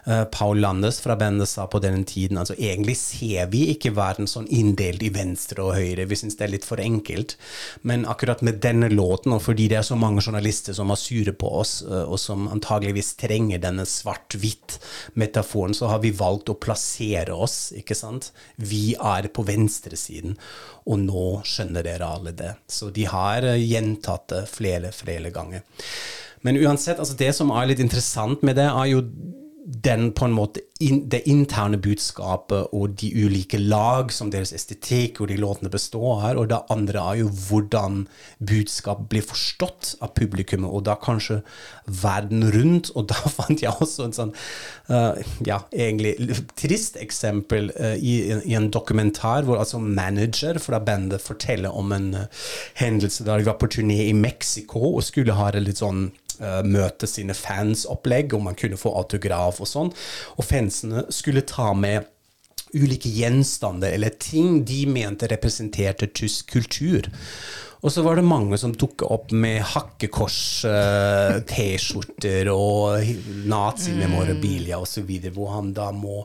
Eh, 0.06 0.24
Paul 0.32 0.60
Landes 0.60 1.00
fra 1.04 1.16
bandet 1.20 1.48
sa 1.48 1.66
på 1.70 1.80
denne 1.82 2.04
tiden 2.08 2.38
altså 2.40 2.56
egentlig 2.58 2.96
ser 3.00 3.48
vi 3.52 3.66
ikke 3.72 3.94
verden 3.96 4.28
sånn 4.30 4.48
inndelt 4.52 5.02
i 5.04 5.12
venstre 5.14 5.64
og 5.64 5.76
høyre, 5.78 6.08
vi 6.08 6.18
syns 6.18 6.38
det 6.38 6.48
er 6.48 6.54
litt 6.56 6.68
for 6.68 6.82
enkelt. 6.82 7.36
Men 7.82 8.06
akkurat 8.10 8.44
med 8.44 8.60
denne 8.64 8.90
låten, 8.92 9.23
og 9.32 9.40
fordi 9.44 9.68
det 9.70 9.78
er 9.78 9.86
så 9.86 9.96
mange 9.96 10.20
journalister 10.20 10.76
som 10.76 10.90
har 10.92 10.98
sure 11.00 11.32
på 11.32 11.48
oss, 11.60 11.78
eh, 11.86 12.04
og 12.04 12.18
som 12.20 12.48
antageligvis 12.52 13.14
trenger 13.20 13.62
denne 13.62 13.86
svart-hvitt-metaforen, 13.88 15.76
så 15.76 15.88
har 15.92 16.02
vi 16.04 16.12
valgt 16.18 16.52
å 16.52 16.58
plassere 16.60 17.32
oss, 17.32 17.72
ikke 17.78 17.96
sant. 17.96 18.32
Vi 18.56 18.96
er 18.98 19.30
på 19.32 19.46
venstresiden, 19.48 20.36
og 20.84 21.00
nå 21.06 21.28
skjønner 21.48 21.86
dere 21.86 22.10
alle 22.18 22.34
det. 22.36 22.52
Så 22.68 22.90
de 22.94 23.08
har 23.08 23.46
eh, 23.48 23.62
gjentatt 23.62 24.28
det 24.34 24.44
flere, 24.52 24.92
flere 24.92 25.32
ganger. 25.34 25.64
Men 26.44 26.60
uansett, 26.60 26.98
altså 27.00 27.16
det 27.16 27.32
som 27.32 27.54
er 27.56 27.70
litt 27.70 27.80
interessant 27.80 28.44
med 28.44 28.58
det, 28.60 28.68
er 28.68 28.90
jo 28.90 29.00
den 29.64 30.10
på 30.12 30.26
en 30.26 30.34
måte 30.36 30.60
in, 30.84 31.06
det 31.08 31.22
interne 31.30 31.78
budskapet 31.80 32.72
og 32.76 32.96
de 33.00 33.08
ulike 33.16 33.56
lag 33.56 34.10
som 34.12 34.28
deres 34.32 34.52
estetikk 34.52 35.22
og 35.22 35.30
de 35.30 35.38
låtene 35.40 35.70
består 35.72 36.20
av. 36.26 36.40
Og 36.42 36.50
det 36.50 36.58
andre 36.72 37.00
er 37.00 37.20
jo 37.22 37.30
hvordan 37.46 38.02
budskapet 38.44 39.08
blir 39.12 39.24
forstått 39.24 39.94
av 40.04 40.12
publikummet, 40.18 40.68
og 40.68 40.84
da 40.88 40.98
kanskje 41.00 41.40
verden 42.02 42.44
rundt. 42.52 42.90
Og 42.92 43.08
da 43.12 43.16
fant 43.38 43.64
jeg 43.64 43.72
også 43.72 44.08
en 44.08 44.16
sånn 44.18 44.34
uh, 44.92 45.16
ja, 45.48 45.62
egentlig 45.72 46.42
trist 46.60 47.00
eksempel 47.00 47.72
uh, 47.78 47.94
i, 47.96 48.18
i, 48.42 48.56
en 48.58 48.68
dokumentar 48.74 49.48
hvor 49.48 49.62
altså 49.62 49.80
manager 49.80 50.60
fra 50.60 50.82
bandet 50.84 51.24
forteller 51.24 51.72
om 51.72 51.94
en 51.96 52.10
uh, 52.18 52.44
hendelse 52.82 53.24
da 53.24 53.38
de 53.40 53.48
var 53.48 53.56
på 53.62 53.70
turné 53.78 54.02
i 54.10 54.16
Mexico 54.16 54.92
og 54.92 55.04
skulle 55.06 55.38
ha 55.38 55.48
det 55.54 55.64
litt 55.64 55.80
sånn 55.80 56.10
møte 56.66 57.06
sine 57.10 57.36
fans-opplegg, 57.36 58.34
om 58.34 58.48
man 58.48 58.58
kunne 58.58 58.80
få 58.80 58.94
autograf 58.98 59.60
og 59.62 59.70
sånn. 59.70 59.92
Og 60.38 60.48
fansene 60.48 61.06
skulle 61.14 61.46
ta 61.48 61.72
med 61.76 62.10
ulike 62.74 63.10
gjenstander 63.14 63.94
eller 63.94 64.10
ting 64.18 64.64
de 64.66 64.82
mente 64.90 65.28
representerte 65.30 66.06
tysk 66.10 66.50
kultur. 66.56 67.06
Og 67.84 67.92
så 67.92 68.00
var 68.02 68.16
det 68.16 68.24
mange 68.24 68.56
som 68.60 68.72
dukket 68.72 69.10
opp 69.12 69.32
med 69.36 69.62
hakkekors-T-skjorter 69.74 72.48
uh, 72.48 72.54
og 72.56 73.04
nazimemorabilia 73.50 74.78
osv., 74.80 75.10
hvor 75.34 75.48
han 75.58 75.74
da 75.76 75.90
må 75.92 76.24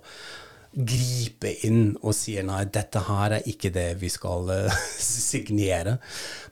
gripe 0.74 1.52
inn 1.66 1.96
og 2.04 2.14
sier 2.14 2.46
nei, 2.46 2.62
dette 2.70 3.02
her 3.08 3.38
er 3.40 3.48
ikke 3.50 3.72
det 3.74 3.88
vi 4.02 4.10
skal 4.14 4.52
uh, 4.52 4.82
signere. 5.00 5.98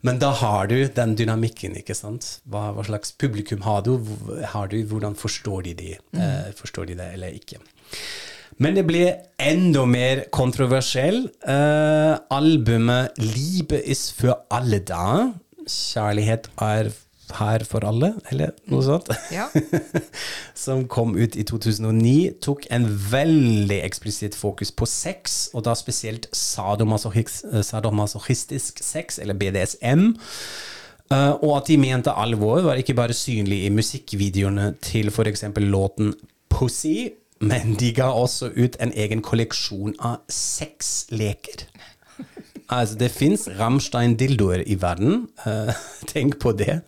Men 0.08 0.22
da 0.22 0.32
har 0.42 0.72
du 0.72 0.78
den 0.88 1.16
dynamikken, 1.20 1.78
ikke 1.82 1.98
sant. 1.98 2.38
Hva, 2.50 2.72
hva 2.76 2.86
slags 2.88 3.14
publikum 3.14 3.66
har 3.68 3.84
du? 3.86 3.98
har 4.54 4.72
du? 4.72 4.80
Hvordan 4.90 5.18
forstår 5.18 5.70
de, 5.70 5.76
de 5.78 5.94
uh, 6.18 6.50
forstår 6.58 6.92
de 6.92 6.98
det 7.02 7.12
eller 7.18 7.38
ikke? 7.38 7.62
Men 8.58 8.78
det 8.78 8.88
ble 8.90 9.04
enda 9.38 9.84
mer 9.86 10.26
kontroversiell. 10.34 11.28
Uh, 11.46 12.18
albumet 12.34 13.18
'Liebe 13.22 13.84
is 13.86 14.10
for 14.18 14.48
alle 14.50 14.82
da'. 14.82 15.34
Kjærlighet 15.68 16.50
er 16.64 16.90
her 17.36 17.64
for 17.68 17.84
alle, 17.88 18.14
eller 18.32 18.54
noe 18.72 18.84
sånt, 18.86 19.10
Ja. 19.34 19.48
som 20.56 20.88
kom 20.88 21.16
ut 21.18 21.36
i 21.36 21.44
2009, 21.48 22.40
tok 22.42 22.66
en 22.74 22.88
veldig 23.12 23.82
eksplisitt 23.84 24.36
fokus 24.38 24.72
på 24.72 24.88
sex, 24.90 25.50
og 25.54 25.66
da 25.68 25.76
spesielt 25.78 26.30
eh, 26.32 27.62
sadomasochistisk 27.62 28.84
sex, 28.84 29.20
eller 29.20 29.34
BDSM. 29.38 30.14
Eh, 31.12 31.34
og 31.42 31.58
at 31.58 31.68
de 31.70 31.78
mente 31.80 32.12
alvor 32.12 32.62
var 32.66 32.80
ikke 32.80 32.98
bare 32.98 33.16
synlig 33.16 33.66
i 33.66 33.72
musikkvideoene 33.74 34.74
til 34.84 35.12
f.eks. 35.14 35.44
låten 35.64 36.14
Pussy, 36.50 37.10
men 37.40 37.76
de 37.78 37.92
ga 37.94 38.10
også 38.18 38.50
ut 38.58 38.80
en 38.82 38.92
egen 38.98 39.22
kolleksjon 39.22 39.94
av 40.00 40.24
sexleker. 40.32 41.68
Altså, 42.68 42.98
det 43.00 43.12
fins 43.16 43.48
Rammstein-dildoer 43.60 44.66
i 44.68 44.76
verden. 44.82 45.28
Uh, 45.46 45.72
tenk 46.12 46.40
på 46.44 46.52
det. 46.58 46.82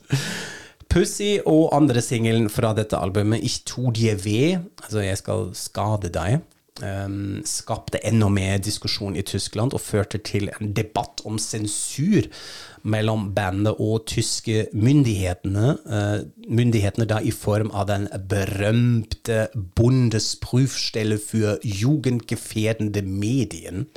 Pussy 0.89 1.37
og 1.45 1.69
andre 1.77 2.01
singelen 2.01 2.49
fra 2.49 2.73
dette 2.73 2.97
albumet, 2.97 3.43
Ich 3.45 3.63
tu 3.65 3.91
die 3.93 4.15
weh, 4.25 4.57
altså 4.83 5.03
Jeg 5.05 5.17
skal 5.21 5.51
skade 5.53 6.09
deg, 6.09 6.39
um, 6.81 7.41
skapte 7.45 8.01
enda 8.03 8.29
mer 8.33 8.57
diskusjon 8.57 9.15
i 9.15 9.21
Tyskland 9.21 9.75
og 9.77 9.83
førte 9.83 10.17
til 10.17 10.49
en 10.49 10.73
debatt 10.73 11.21
om 11.29 11.37
sensur 11.37 12.25
mellom 12.83 13.29
bandet 13.35 13.79
og 13.79 14.05
tyske 14.09 14.67
myndighetene. 14.73 15.75
Uh, 15.85 16.25
myndighetene 16.49 17.07
da 17.09 17.19
i 17.21 17.31
form 17.35 17.71
av 17.71 17.89
den 17.91 18.07
berømte 18.29 19.47
Bundesprüfstelle 19.55 21.17
für 21.17 21.59
jugendgefährdende 21.63 23.01
Medien. 23.01 23.87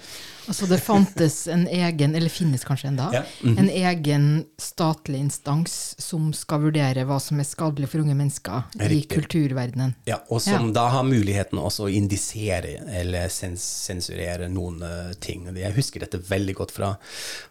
Altså 0.46 0.66
det 0.66 0.80
fantes 0.82 1.46
en 1.48 1.68
egen, 1.70 2.14
eller 2.18 2.28
finnes 2.32 2.64
kanskje 2.66 2.88
enda, 2.88 3.10
Ja, 3.14 3.22
mhm. 3.42 3.58
en 3.58 3.68
egen 3.70 4.24
statlig 4.58 5.20
instans 5.22 5.94
som 6.02 6.32
skal 6.34 6.64
vurdere 6.64 7.04
hva 7.06 7.20
som 7.22 7.38
er 7.38 7.46
skadelig 7.46 7.88
for 7.92 8.02
unge 8.02 8.16
mennesker 8.18 8.64
i 8.90 9.02
kulturverdenen. 9.06 9.94
Ja, 10.04 10.18
og 10.28 10.42
som 10.42 10.66
Ja. 10.66 10.72
da 10.72 10.88
har 10.88 11.04
muligheten 11.06 11.58
også 11.58 11.86
å 11.86 11.92
indisere 11.92 12.82
eller 12.90 13.28
sens 13.28 13.62
sensurere 13.62 14.48
noen 14.48 14.82
uh, 14.82 15.12
ting. 15.20 15.46
Jeg 15.54 15.72
husker 15.76 16.00
dette 16.00 16.18
veldig 16.18 16.54
godt 16.54 16.70
fra, 16.74 16.96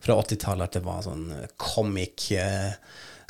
fra 0.01 0.15
80-tallet, 0.19 0.63
at 0.63 0.73
det 0.73 0.83
var 0.83 1.01
sånn 1.05 1.30
eh, 1.30 1.30
comic 1.57 2.31
eh, 2.31 2.71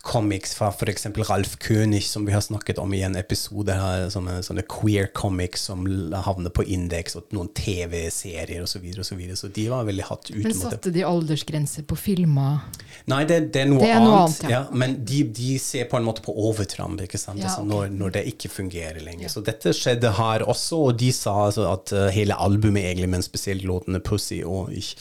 Comics 0.02 0.56
fra 0.58 0.70
f.eks. 0.70 1.06
Ralf 1.30 1.58
König, 1.62 2.04
som 2.04 2.26
vi 2.26 2.34
har 2.34 2.42
snakket 2.42 2.78
om 2.82 2.94
i 2.94 3.02
en 3.02 3.16
episode. 3.16 3.74
her, 3.74 4.08
Sånne, 4.10 4.40
sånne 4.46 4.64
queer 4.70 5.10
comics 5.14 5.68
som 5.70 5.86
havner 6.26 6.54
på 6.54 6.66
indeks, 6.66 7.16
og 7.20 7.36
noen 7.36 7.52
TV-serier 7.58 8.64
osv. 8.64 8.72
Så, 8.72 8.82
videre, 8.82 9.04
og 9.04 9.10
så, 9.10 9.18
videre. 9.20 9.38
så 9.40 9.52
de 9.54 9.68
var 9.70 9.86
veldig 9.90 10.08
hatt 10.08 10.32
ut 10.32 10.42
Men 10.44 10.56
satte 10.58 10.94
de 10.94 11.04
aldersgrense 11.06 11.84
på 11.88 11.98
filmer? 12.00 12.64
Nei, 13.12 13.24
det, 13.30 13.40
det 13.54 13.64
er 13.66 13.70
noe 13.70 13.84
Det 13.84 13.92
er 13.92 14.02
noe 14.04 14.24
annet. 14.24 14.40
annet, 14.42 14.50
ja. 14.50 14.62
ja. 14.62 14.80
Men 14.84 14.98
de, 15.06 15.22
de 15.42 15.52
ser 15.62 15.90
på 15.92 16.00
en 16.00 16.08
måte 16.08 16.26
på 16.26 16.36
overtramp, 16.50 17.04
ikke 17.06 17.22
sant? 17.22 17.44
Ja, 17.44 17.52
altså, 17.52 17.66
når, 17.68 17.94
når 17.94 18.18
det 18.18 18.26
ikke 18.34 18.52
fungerer 18.54 19.02
lenger. 19.04 19.32
Så 19.34 19.46
dette 19.46 19.76
skjedde 19.78 20.16
her 20.18 20.48
også, 20.50 20.82
og 20.90 20.98
de 21.02 21.12
sa 21.16 21.36
altså 21.46 21.68
at 21.72 21.94
uh, 21.96 22.08
hele 22.14 22.38
albumet, 22.38 22.88
egentlig, 22.90 23.12
men 23.14 23.26
spesielt 23.26 23.68
låtene 23.68 24.02
'Pussy' 24.02 24.44
og 24.48 24.74
Ich 24.74 24.96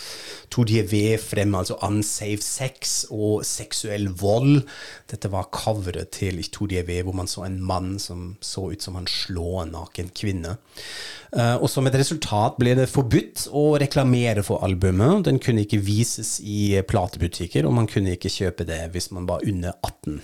to 0.50 0.64
de 0.66 0.82
ved 0.90 1.18
frem, 1.22 1.54
altså 1.54 1.76
unsafe 1.86 2.42
sex 2.42 3.04
og 3.10 3.44
seksuell 3.46 4.08
vold. 4.20 4.62
Dette 5.10 5.30
var 5.32 5.48
coveret 5.54 6.12
til 6.16 6.42
to 6.52 6.66
hvor 6.70 7.14
man 7.16 7.28
så 7.30 7.44
en 7.46 7.60
mann 7.62 7.98
som 7.98 8.36
så 8.40 8.70
ut 8.72 8.82
som 8.82 8.94
han 8.94 9.06
slår 9.06 9.62
en 9.62 9.72
naken 9.74 10.10
kvinne. 10.14 10.56
Eh, 11.32 11.56
og 11.56 11.68
som 11.70 11.86
et 11.86 11.98
resultat 11.98 12.58
ble 12.58 12.74
det 12.78 12.88
forbudt 12.90 13.48
å 13.52 13.78
reklamere 13.78 14.42
for 14.46 14.64
albumet. 14.66 15.24
Den 15.28 15.38
kunne 15.38 15.64
ikke 15.66 15.82
vises 15.82 16.38
i 16.42 16.80
platebutikker, 16.82 17.66
og 17.66 17.76
man 17.76 17.88
kunne 17.90 18.16
ikke 18.16 18.32
kjøpe 18.32 18.66
det 18.68 18.82
hvis 18.94 19.10
man 19.14 19.28
var 19.30 19.46
under 19.46 19.76
18. 19.82 20.20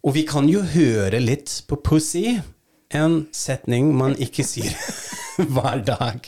Og 0.00 0.16
vi 0.16 0.24
kan 0.28 0.48
jo 0.48 0.62
høre 0.64 1.20
litt 1.20 1.60
på 1.68 1.76
Pussy, 1.84 2.38
en 2.96 3.26
setning 3.36 3.92
man 3.94 4.16
ikke 4.18 4.44
sier 4.46 4.72
hver 5.54 5.84
dag. 5.86 6.24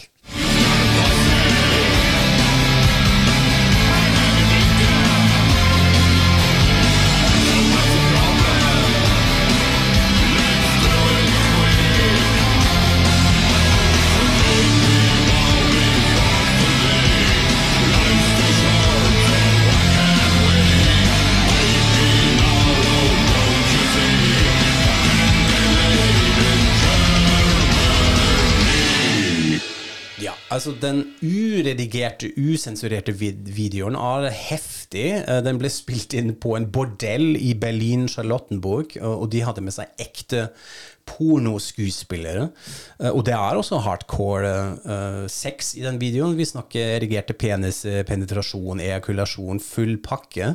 Altså 30.53 30.75
den 30.83 31.03
uredigerte, 31.23 32.31
usensurerte 32.37 33.15
vid 33.17 33.49
videoen 33.57 33.97
er 33.99 34.29
heftig. 34.37 35.09
Eh, 35.23 35.41
Den 35.45 35.61
ble 35.61 35.71
spilt 35.73 36.15
inn 36.19 36.35
på 36.41 36.57
en 36.59 36.69
bordell 36.73 37.35
i 37.37 37.55
Berlin-Charlottenburg, 37.59 38.99
og 39.01 39.23
og 39.23 39.31
de 39.33 39.45
hadde 39.47 39.63
med 39.63 39.75
seg 39.75 39.91
ekte 40.03 40.49
pornoskuespillere. 41.09 42.49
Eh, 43.01 43.11
og 43.11 43.25
det 43.27 43.35
er 43.35 43.59
også 43.59 43.81
hardcore 43.83 44.53
uh, 44.87 45.25
sex 45.31 45.75
i 45.79 45.85
den 45.85 45.99
videoen. 46.01 46.37
Vi 46.39 46.47
snakker 46.47 46.97
erigerte 46.97 47.37
penis, 47.39 47.83
eh, 47.89 48.03
penetrasjon, 48.07 48.83
ejakulasjon, 48.83 49.61
full 49.63 49.97
pakke. 50.05 50.55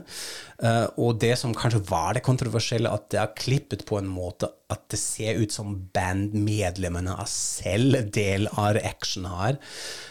Eh, 0.58 0.86
og 0.98 1.20
det 1.22 1.36
som 1.38 1.54
kanskje 1.54 1.84
var 1.89 2.15
det 2.17 2.26
kontroversielle, 2.26 2.89
at 2.89 3.12
det 3.13 3.20
er 3.22 3.36
klippet 3.38 3.84
på 3.86 4.00
en 4.00 4.10
måte 4.10 4.50
at 4.74 4.82
det 4.91 4.98
ser 5.00 5.38
ut 5.39 5.54
som 5.54 5.76
bandmedlemmene 5.96 7.13
er 7.22 7.30
selv 7.32 8.10
del 8.15 8.50
av 8.50 8.80
action 8.82 9.28
her. 9.30 9.60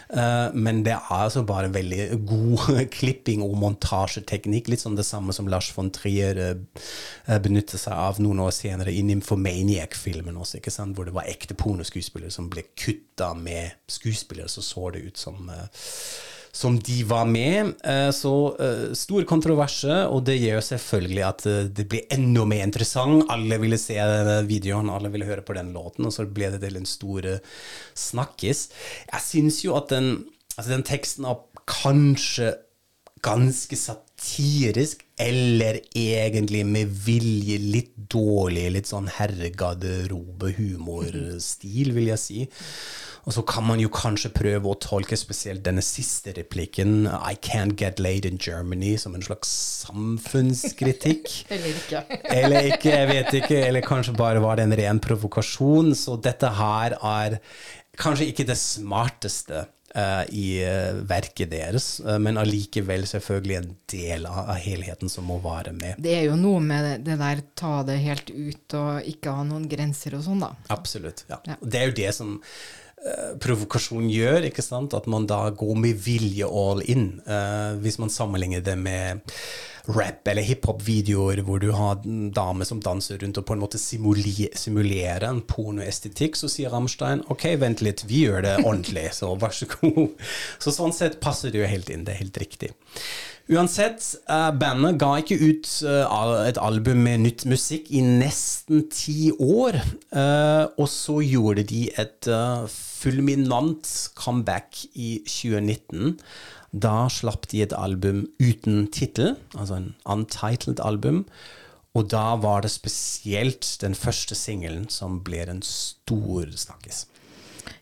Eh, 0.09 0.55
men 0.55 0.81
det 0.87 0.95
er 0.95 1.11
altså 1.13 1.43
bare 1.47 1.73
veldig 1.73 2.21
god 2.29 2.79
klipping 2.97 3.43
og 3.45 3.57
montasjeteknikk. 3.59 4.71
Litt 4.71 4.85
sånn 4.85 4.97
det 4.97 5.05
samme 5.07 5.35
som 5.35 5.51
Lars 5.51 5.69
von 5.75 5.91
Trier 5.93 6.39
eh, 6.47 7.37
benytter 7.43 7.81
seg 7.81 7.93
av 8.07 8.23
noen 8.23 8.41
år 8.47 8.55
senere 8.55 8.95
i 8.95 9.03
Nymphomaniac-filmen 9.09 10.39
også, 10.39 10.61
ikke 10.61 10.73
sant? 10.73 10.95
hvor 10.97 11.09
det 11.09 11.17
var 11.17 11.27
ekte 11.27 11.57
pornoskuespillere 11.59 12.31
som 12.33 12.47
ble 12.49 12.63
kutta 12.79 13.33
med 13.37 13.75
skuespillere, 13.91 14.49
så 14.49 14.63
så 14.63 14.89
det 14.95 15.03
ut 15.11 15.19
som 15.19 15.51
som 16.51 16.79
de 16.79 17.03
var 17.07 17.25
med. 17.29 17.73
Eh, 17.83 18.11
Så 18.11 18.55
eh, 18.59 18.93
stor 18.97 19.23
kontroverse, 19.29 20.05
og 20.07 20.23
det 20.25 20.37
gjør 20.39 20.61
selvfølgelig 20.61 21.23
at 21.27 21.45
eh, 21.49 21.63
det 21.69 21.87
blir 21.89 22.01
enda 22.13 22.45
mer 22.45 22.63
interessant. 22.67 23.25
Alle 23.33 23.57
ville 23.61 23.77
se 23.81 23.97
videoen, 24.47 24.89
alle 24.89 25.09
ville 25.13 25.25
høre 25.29 25.41
på 25.45 25.53
den 25.57 25.73
låten, 25.75 26.05
og 26.05 26.13
så 26.13 26.25
ble 26.25 26.51
det 26.53 26.61
til 26.63 26.75
en 26.79 26.85
stor 26.89 27.21
snakkis. 27.97 28.69
Jeg 29.11 29.21
syns 29.25 29.63
jo 29.65 29.75
at 29.77 29.89
den, 29.93 30.07
altså 30.55 30.71
den 30.73 30.83
teksten 30.87 31.25
er 31.27 31.35
kanskje 31.67 32.53
ganske 33.25 33.75
satirisk, 33.75 35.03
eller 35.17 35.79
egentlig 35.97 36.65
med 36.69 36.87
vilje 37.05 37.57
litt 37.59 37.93
dårlig, 38.13 38.69
litt 38.75 38.87
sånn 38.89 39.07
herregarderobe-humorstil, 39.17 41.93
vil 41.95 42.07
jeg 42.11 42.19
si. 42.21 42.47
Og 43.27 43.35
så 43.35 43.43
kan 43.43 43.65
man 43.67 43.81
jo 43.83 43.89
kanskje 43.91 44.31
prøve 44.31 44.71
å 44.71 44.77
tolke 44.79 45.17
spesielt 45.19 45.65
denne 45.65 45.83
siste 45.83 46.31
replikken, 46.37 47.09
I 47.11 47.35
can't 47.35 47.75
get 47.75 47.99
laid 47.99 48.25
in 48.25 48.39
Germany, 48.39 48.93
som 48.95 49.17
en 49.17 49.25
slags 49.25 49.51
samfunnskritikk. 49.83 51.27
Eller 51.53 51.73
ikke. 51.73 52.03
eller 52.23 52.69
ikke, 52.71 52.93
jeg 52.93 53.09
vet 53.11 53.33
ikke. 53.41 53.57
Eller 53.65 53.83
kanskje 53.83 54.15
bare 54.15 54.43
var 54.43 54.55
det 54.57 54.67
en 54.67 54.77
ren 54.79 55.01
provokasjon. 55.03 55.91
Så 55.97 56.15
dette 56.23 56.53
her 56.55 56.95
er 56.95 57.41
kanskje 57.99 58.29
ikke 58.31 58.47
det 58.47 58.55
smarteste 58.61 59.65
eh, 59.91 60.23
i 60.31 60.47
eh, 60.63 61.03
verket 61.09 61.51
deres, 61.51 61.89
eh, 62.05 62.19
men 62.23 62.39
allikevel 62.39 63.07
selvfølgelig 63.09 63.59
en 63.59 63.69
del 63.91 64.27
av, 64.29 64.53
helheten 64.63 65.11
som 65.11 65.27
må 65.27 65.41
være 65.43 65.75
med. 65.75 65.99
Det 66.03 66.15
er 66.15 66.27
jo 66.29 66.39
noe 66.39 66.63
med 66.63 67.07
det, 67.07 67.19
der 67.19 67.43
ta 67.59 67.81
det 67.87 67.99
helt 68.07 68.31
ut 68.31 68.79
og 68.79 69.13
ikke 69.15 69.35
ha 69.35 69.47
noen 69.51 69.67
grenser 69.71 70.15
og 70.15 70.27
sånn, 70.29 70.43
da. 70.47 70.53
Absolutt. 70.73 71.25
ja. 71.31 71.41
Ja. 71.47 71.59
Det 71.61 71.81
er 71.81 71.89
jo 71.91 71.97
det 72.05 72.11
som 72.15 72.37
provokasjon 73.43 74.09
gjør, 74.11 74.49
ikke 74.49 74.65
sant? 74.65 74.95
at 74.97 75.07
man 75.07 75.27
da 75.29 75.47
går 75.55 75.75
med 75.79 75.99
vilje 76.03 76.47
all 76.47 76.81
in. 76.89 77.09
Uh, 77.27 77.77
hvis 77.83 77.99
man 78.01 78.09
sammenligner 78.13 78.63
det 78.65 78.77
med 78.79 79.21
rap- 79.87 80.27
eller 80.27 80.43
hiphop-videoer 80.43 81.41
hvor 81.47 81.61
du 81.63 81.69
har 81.71 82.01
en 82.03 82.27
dame 82.35 82.65
som 82.67 82.81
danser 82.83 83.21
rundt 83.21 83.39
og 83.39 83.45
på 83.47 83.55
en 83.55 83.61
måte 83.63 83.79
simulerer 83.79 85.27
en 85.29 85.39
pornoestetikk, 85.47 86.35
så 86.35 86.49
sier 86.51 86.73
Rammstein 86.73 87.23
ok, 87.31 87.47
vent 87.61 87.83
litt, 87.85 88.03
vi 88.09 88.25
gjør 88.25 88.43
det 88.43 88.57
ordentlig, 88.65 89.07
så 89.15 89.31
vær 89.39 89.55
så 89.55 89.69
god. 89.77 90.03
Så 90.63 90.73
sånn 90.75 90.93
sett 90.95 91.19
passer 91.23 91.53
det 91.53 91.61
jo 91.61 91.69
helt 91.69 91.89
inn, 91.93 92.03
det 92.07 92.15
er 92.15 92.23
helt 92.25 92.37
riktig. 92.41 92.73
Uansett, 93.47 94.03
eh, 94.27 94.49
bandet 94.59 94.97
ga 94.99 95.13
ikke 95.21 95.37
ut 95.39 95.69
eh, 95.87 96.31
et 96.49 96.57
album 96.59 97.05
med 97.05 97.21
nytt 97.23 97.45
musikk 97.47 97.87
i 97.95 98.01
nesten 98.03 98.89
ti 98.91 99.29
år. 99.31 99.79
eh, 100.11 100.65
og 100.75 100.89
så 100.91 101.21
gjorde 101.23 101.63
de 101.69 101.85
et 101.95 102.27
eh, 102.27 102.67
fulminant 102.97 103.89
comeback 104.17 104.85
i 104.93 105.17
2019. 105.27 106.17
Da 106.71 107.07
slapp 107.13 107.47
de 107.51 107.63
et 107.65 107.75
album 107.77 108.25
uten 108.41 108.87
tittel, 108.93 109.35
altså 109.55 109.79
en 109.79 109.93
untitled 110.09 110.81
album. 110.83 111.25
Og 111.97 112.09
da 112.13 112.35
var 112.37 112.61
det 112.61 112.73
spesielt 112.73 113.77
den 113.81 113.95
første 113.97 114.35
singelen 114.37 114.85
som 114.93 115.21
ble 115.25 115.45
en 115.47 115.63
stor 115.65 116.51
snakkis. 116.53 117.05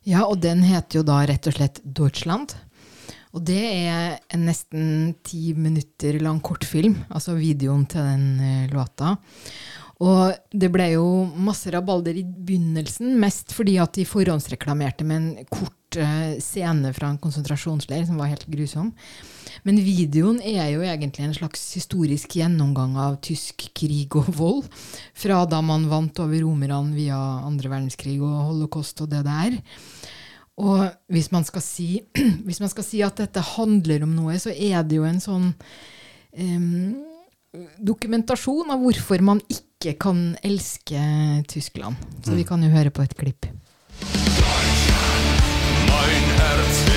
Ja, 0.06 0.24
og 0.26 0.40
den 0.46 0.64
heter 0.66 1.02
jo 1.02 1.08
da 1.08 1.24
rett 1.28 1.50
og 1.50 1.58
slett 1.58 1.82
Deutschland. 1.84 2.56
Og 3.36 3.44
det 3.44 3.60
er 3.60 4.20
en 4.32 4.46
nesten 4.48 5.16
ti 5.28 5.52
minutter 5.58 6.22
lang 6.24 6.40
kortfilm, 6.46 6.96
altså 7.10 7.36
videoen 7.36 7.84
til 7.92 8.06
den 8.08 8.28
eh, 8.40 8.70
låta. 8.72 9.18
Og 10.04 10.36
det 10.52 10.68
ble 10.74 10.90
jo 10.92 11.06
masse 11.40 11.72
rabalder 11.72 12.18
i 12.20 12.26
begynnelsen, 12.26 13.14
mest 13.22 13.54
fordi 13.56 13.78
at 13.80 13.96
de 13.96 14.04
forhåndsreklamerte 14.08 15.08
med 15.08 15.22
en 15.22 15.48
kort 15.48 16.00
uh, 16.02 16.36
scene 16.44 16.92
fra 16.96 17.14
en 17.14 17.22
konsentrasjonsleir 17.22 18.04
som 18.10 18.20
var 18.20 18.34
helt 18.34 18.44
grusom. 18.52 18.92
Men 19.64 19.80
videoen 19.80 20.42
er 20.44 20.74
jo 20.74 20.84
egentlig 20.84 21.24
en 21.24 21.38
slags 21.38 21.64
historisk 21.78 22.36
gjennomgang 22.38 22.98
av 23.00 23.22
tysk 23.24 23.70
krig 23.78 24.20
og 24.20 24.28
vold. 24.36 24.68
Fra 25.16 25.46
da 25.50 25.64
man 25.64 25.88
vant 25.90 26.20
over 26.22 26.44
romerne 26.44 26.92
via 26.98 27.18
andre 27.48 27.72
verdenskrig 27.72 28.20
og 28.20 28.52
holocaust 28.52 29.00
og 29.06 29.14
det 29.16 29.24
der. 29.26 29.58
Og 30.60 30.86
hvis 31.12 31.32
man 31.32 31.48
si, 31.48 32.04
hvis 32.46 32.60
man 32.60 32.72
skal 32.72 32.88
si 32.88 33.02
at 33.04 33.18
dette 33.24 33.44
handler 33.56 34.04
om 34.04 34.16
noe, 34.16 34.36
så 34.40 34.52
er 34.52 34.84
det 34.84 35.00
jo 35.00 35.08
en 35.08 35.24
sånn 35.24 35.52
em, 36.36 36.96
dokumentasjon 37.78 38.74
av 38.74 38.82
hvorfor 38.84 39.24
man 39.26 39.42
ikke 39.52 39.96
kan 40.02 40.36
elske 40.46 41.02
Tyskland. 41.52 41.96
Så 42.26 42.36
vi 42.38 42.48
kan 42.48 42.64
jo 42.64 42.74
høre 42.74 42.94
på 42.94 43.06
et 43.06 43.16
klipp. 43.18 43.50
Mein 45.86 46.30
Herz 46.40 46.95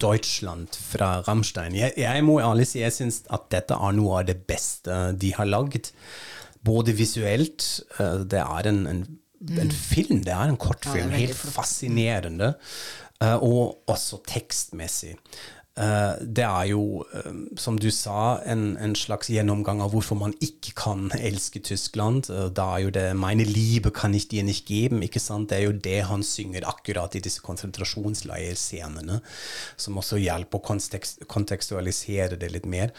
Deutschland 0.00 0.74
fra 0.92 1.20
Rammstein. 1.26 1.74
Jeg, 1.78 1.92
jeg 1.98 2.24
må 2.26 2.38
ærlig 2.40 2.66
si 2.70 2.80
jeg 2.82 2.94
syns 2.94 3.22
at 3.34 3.48
dette 3.54 3.76
er 3.76 3.96
noe 3.96 4.20
av 4.20 4.28
det 4.30 4.38
beste 4.48 4.98
de 5.18 5.32
har 5.36 5.48
lagd. 5.50 5.90
Både 6.66 6.94
visuelt 6.98 7.64
eh, 8.00 8.24
Det 8.28 8.40
er 8.42 8.68
en, 8.70 8.80
en, 8.90 9.02
en 9.62 9.70
film, 9.74 10.22
det 10.26 10.34
er 10.34 10.48
en 10.50 10.58
kortfilm. 10.60 11.10
veldig 11.12 11.20
helt 11.26 11.36
fascinerende. 11.54 12.54
eh, 13.22 13.36
og 13.42 13.78
også 13.90 14.20
tekstmessig. 14.26 15.14
Eh, 15.78 16.14
det 16.20 16.44
er 16.44 16.64
jo, 16.72 17.04
eh, 17.14 17.34
som 17.60 17.78
du 17.78 17.88
sa, 17.94 18.40
en, 18.50 18.72
en 18.82 18.96
slags 18.98 19.30
gjennomgang 19.30 19.82
av 19.84 19.92
hvorfor 19.94 20.18
man 20.18 20.34
ikke 20.42 20.74
kan 20.78 21.06
elske 21.14 21.62
Tyskland. 21.62 22.30
Eh, 22.34 22.48
da 22.50 22.66
er 22.74 22.84
jo 22.86 22.90
det 22.94 23.06
'meine 23.14 23.46
Liebe 23.46 23.90
kan 23.94 24.14
ich 24.14 24.28
dir 24.28 24.42
nicht 24.42 24.66
geben'. 24.66 25.02
ikke 25.02 25.20
sant? 25.20 25.50
Det 25.50 25.58
er 25.58 25.64
jo 25.70 25.72
det 25.72 26.02
han 26.10 26.22
synger 26.22 26.66
akkurat 26.66 27.14
i 27.14 27.20
disse 27.20 27.40
konsentrasjonsleirscenene, 27.40 29.20
som 29.76 29.98
også 29.98 30.18
hjelper 30.18 30.58
å 30.58 30.66
kontekst, 30.66 31.26
kontekstualisere 31.28 32.36
det 32.36 32.52
litt 32.52 32.66
mer. 32.66 32.90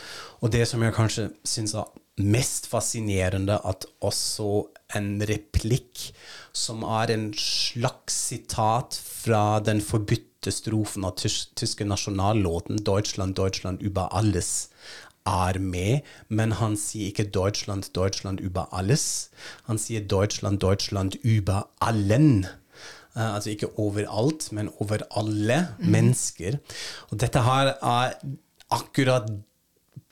Og 0.42 0.52
det 0.52 0.68
som 0.68 0.82
jeg 0.82 0.94
kanskje 0.94 1.32
syns 1.44 1.74
er 1.74 1.86
mest 2.20 2.68
fascinerende, 2.68 3.60
at 3.65 3.86
også 4.02 4.68
en 4.96 5.22
replikk 5.22 6.13
som 6.54 6.84
er 6.84 7.12
en 7.12 7.34
slags 7.34 8.13
sitat 8.30 9.00
fra 9.04 9.60
den 9.60 9.82
forbudte 9.82 10.29
strofen 10.47 11.04
av 11.04 11.17
tysk, 11.19 11.52
tyske 11.56 11.86
nasjonallåten 11.86 12.80
'Deutschland, 12.84 13.36
Deutschland 13.36 13.82
über 13.82 14.10
alles' 14.13 14.69
er 15.28 15.60
med, 15.60 16.02
men 16.30 16.52
han 16.52 16.78
sier 16.78 17.12
ikke 17.12 17.32
'Deutschland, 17.32 17.91
Deutschland 17.93 18.39
über 18.39 18.69
alles'. 18.71 19.30
Han 19.67 19.78
sier 19.78 20.02
'Deutschland, 20.02 20.60
Deutschland 20.60 21.15
über 21.23 21.69
allen'. 21.80 22.47
Uh, 23.15 23.36
altså 23.36 23.49
ikke 23.49 23.80
overalt, 23.80 24.52
men 24.52 24.69
over 24.80 24.97
alle 25.12 25.75
mennesker. 25.80 26.60
Og 27.10 27.19
dette 27.19 27.41
her 27.41 27.75
er 27.82 28.13
akkurat 28.69 29.30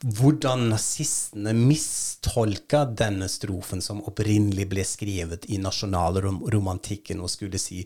hvordan 0.01 0.67
nazistene 0.69 1.53
mistolka 1.57 2.83
denne 2.85 3.29
strofen 3.29 3.81
som 3.81 4.03
opprinnelig 4.05 4.67
ble 4.69 4.83
skrevet 4.85 5.47
i 5.49 5.57
nasjonalromantikken 5.61 7.21
og 7.21 7.31
skulle 7.33 7.57
si 7.61 7.81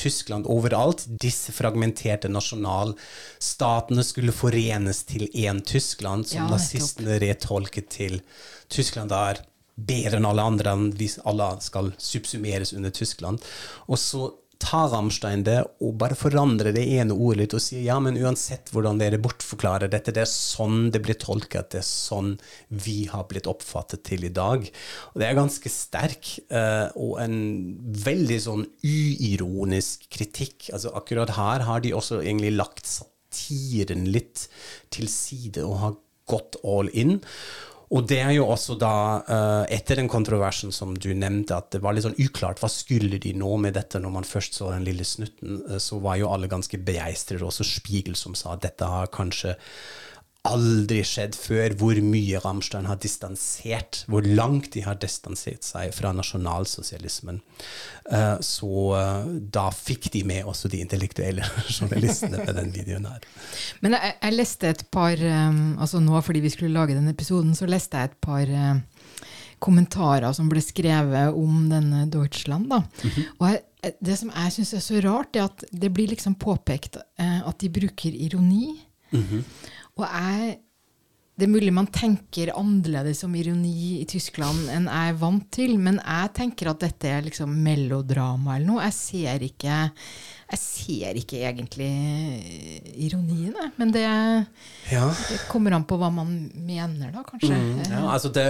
Tyskland 0.00 0.48
overalt. 0.50 1.04
Disse 1.20 1.52
fragmenterte 1.52 2.30
nasjonalstatene 2.32 4.04
skulle 4.06 4.34
forenes 4.34 5.04
til 5.08 5.28
én 5.28 5.60
Tyskland, 5.60 6.28
som 6.30 6.44
Ja, 6.44 6.50
nazistene 6.50 7.20
retolket 7.22 7.90
til 7.92 8.20
Tyskland 8.72 9.12
er 9.12 9.44
bedre 9.80 10.18
enn 10.20 10.28
alle 10.28 10.44
andre, 10.44 10.74
hvis 10.96 11.18
alle 11.28 11.52
skal 11.64 11.92
subsumeres 12.00 12.74
under 12.76 12.92
Tyskland. 12.94 13.40
Og 13.88 14.00
så 14.00 14.26
tar 14.60 14.90
Rammstein 14.92 15.42
det 15.46 15.58
og 15.80 15.94
bare 16.00 16.16
forandre 16.18 16.72
det 16.74 16.82
ene 16.98 17.14
ordet 17.14 17.40
litt 17.40 17.54
og 17.56 17.62
si 17.64 17.80
ja, 17.86 17.96
men 18.02 18.18
uansett 18.20 18.70
hvordan 18.74 19.00
dere 19.00 19.20
bortforklarer 19.22 19.90
dette, 19.90 20.12
det 20.14 20.24
er 20.24 20.30
sånn 20.30 20.90
det 20.94 21.02
blir 21.04 21.18
tolket, 21.20 21.72
det 21.72 21.80
er 21.80 21.86
sånn 21.86 22.34
vi 22.68 23.04
har 23.10 23.26
blitt 23.30 23.48
oppfattet 23.50 24.04
til 24.10 24.26
i 24.28 24.32
dag. 24.34 24.66
Og 25.12 25.22
det 25.22 25.28
er 25.28 25.38
ganske 25.38 25.72
sterk, 25.72 26.34
eh, 26.52 26.88
og 27.00 27.16
en 27.24 27.38
veldig 28.04 28.40
sånn 28.44 28.66
uironisk 28.84 30.06
kritikk. 30.12 30.70
Altså 30.74 30.92
akkurat 30.98 31.34
her 31.38 31.66
har 31.68 31.82
de 31.84 31.96
også 31.96 32.20
egentlig 32.22 32.54
lagt 32.58 32.90
satiren 32.90 34.06
litt 34.12 34.46
til 34.92 35.10
side 35.10 35.64
og 35.64 35.76
har 35.84 35.98
gått 36.30 36.60
all 36.62 36.90
in. 36.94 37.18
Og 37.90 38.04
det 38.06 38.20
er 38.22 38.30
jo 38.36 38.44
også 38.46 38.76
da, 38.78 38.94
uh, 39.26 39.64
etter 39.66 39.98
den 39.98 40.08
kontroversen 40.10 40.70
som 40.74 40.92
du 40.94 41.08
nevnte, 41.10 41.56
at 41.56 41.72
det 41.74 41.80
var 41.82 41.96
litt 41.96 42.04
sånn 42.06 42.18
uklart 42.22 42.62
hva 42.62 42.70
skulle 42.70 43.18
de 43.22 43.32
nå 43.34 43.56
med 43.58 43.74
dette 43.74 43.98
når 43.98 44.14
man 44.14 44.28
først 44.28 44.60
så 44.60 44.70
den 44.70 44.86
lille 44.86 45.06
snutten, 45.06 45.64
uh, 45.66 45.78
så 45.82 45.98
var 46.02 46.20
jo 46.20 46.30
alle 46.30 46.50
ganske 46.50 46.78
begeistret. 46.78 47.42
Også 47.42 47.66
Spiegel 47.66 48.14
som 48.18 48.36
sa 48.38 48.54
at 48.54 48.62
dette 48.68 48.86
har 48.86 49.10
kanskje 49.10 49.56
aldri 50.48 51.02
skjedd 51.04 51.34
før, 51.36 51.74
hvor 51.76 51.98
mye 52.00 52.40
Rammstein 52.40 52.86
har 52.88 52.96
distansert, 53.02 54.04
hvor 54.08 54.24
langt 54.24 54.70
de 54.72 54.80
har 54.86 54.96
distansert 55.00 55.66
seg 55.66 55.92
fra 55.92 56.14
nasjonalsosialismen. 56.16 57.42
Uh, 58.08 58.38
så 58.44 58.70
uh, 58.96 59.28
da 59.28 59.66
fikk 59.74 60.08
de 60.14 60.24
med 60.24 60.48
også 60.48 60.70
de 60.72 60.80
intellektuelle 60.80 61.44
journalistene 61.76 62.40
med 62.40 62.54
den 62.56 62.72
videoen 62.72 63.10
her. 63.10 63.26
Men 63.84 63.98
jeg, 63.98 64.16
jeg 64.16 64.38
leste 64.38 64.72
et 64.72 64.86
par 64.92 65.20
um, 65.20 65.60
altså 65.76 66.00
Nå 66.00 66.22
fordi 66.24 66.40
vi 66.44 66.52
skulle 66.52 66.72
lage 66.72 66.96
denne 66.96 67.12
episoden, 67.12 67.52
så 67.56 67.68
leste 67.68 68.00
jeg 68.00 68.10
et 68.10 68.20
par 68.24 68.48
kommentarer 69.60 70.32
som 70.32 70.48
ble 70.48 70.62
skrevet 70.64 71.36
om 71.36 71.66
denne 71.68 72.06
Deutschland. 72.08 72.70
da. 72.70 72.78
Mm 72.80 73.10
-hmm. 73.10 73.24
Og 73.38 73.48
jeg, 73.50 73.92
det 74.00 74.16
som 74.18 74.32
jeg 74.34 74.52
syns 74.52 74.72
er 74.72 74.80
så 74.80 75.00
rart, 75.04 75.36
er 75.36 75.44
at 75.44 75.64
det 75.72 75.92
blir 75.92 76.08
liksom 76.08 76.34
påpekt 76.34 76.96
at 77.18 77.58
de 77.60 77.68
bruker 77.68 78.12
ironi. 78.14 78.80
Mm 79.12 79.22
-hmm. 79.22 79.42
Og 80.00 80.06
jeg 80.08 80.58
Det 81.40 81.46
er 81.46 81.52
mulig 81.54 81.72
man 81.72 81.86
tenker 81.88 82.50
annerledes 82.52 83.22
om 83.24 83.32
ironi 83.38 84.02
i 84.02 84.04
Tyskland 84.04 84.66
enn 84.68 84.90
jeg 84.90 85.12
er 85.12 85.20
vant 85.22 85.46
til, 85.56 85.78
men 85.80 85.96
jeg 86.02 86.32
tenker 86.36 86.68
at 86.68 86.82
dette 86.82 87.08
er 87.08 87.24
liksom 87.24 87.54
melodrama 87.64 88.58
eller 88.58 88.68
noe. 88.68 88.82
Jeg 88.84 88.96
ser 88.98 89.46
ikke, 89.46 89.78
jeg 90.50 90.58
ser 90.58 91.18
ikke 91.20 91.44
egentlig 91.46 91.88
ironien, 92.98 93.54
men 93.78 93.92
det, 93.94 94.02
ja. 94.90 95.04
det, 95.06 95.38
kommer 95.50 95.76
an 95.76 95.84
på 95.86 95.94
hva 96.00 96.08
man 96.10 96.32
mener, 96.54 97.12
da, 97.14 97.22
kanskje. 97.26 97.54
Mm, 97.54 97.84
ja, 97.86 98.00
altså 98.10 98.32
det, 98.34 98.46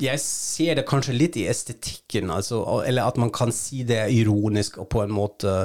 jeg 0.00 0.22
ser 0.22 0.78
det 0.80 0.86
kanskje 0.88 1.16
litt 1.16 1.36
i 1.36 1.44
estetikken, 1.52 2.32
altså, 2.32 2.62
eller 2.88 3.10
at 3.10 3.20
man 3.20 3.32
kan 3.34 3.52
si 3.52 3.82
det 3.88 4.00
ironisk 4.16 4.80
og 4.80 4.88
på 4.94 5.04
en 5.04 5.12
måte 5.12 5.56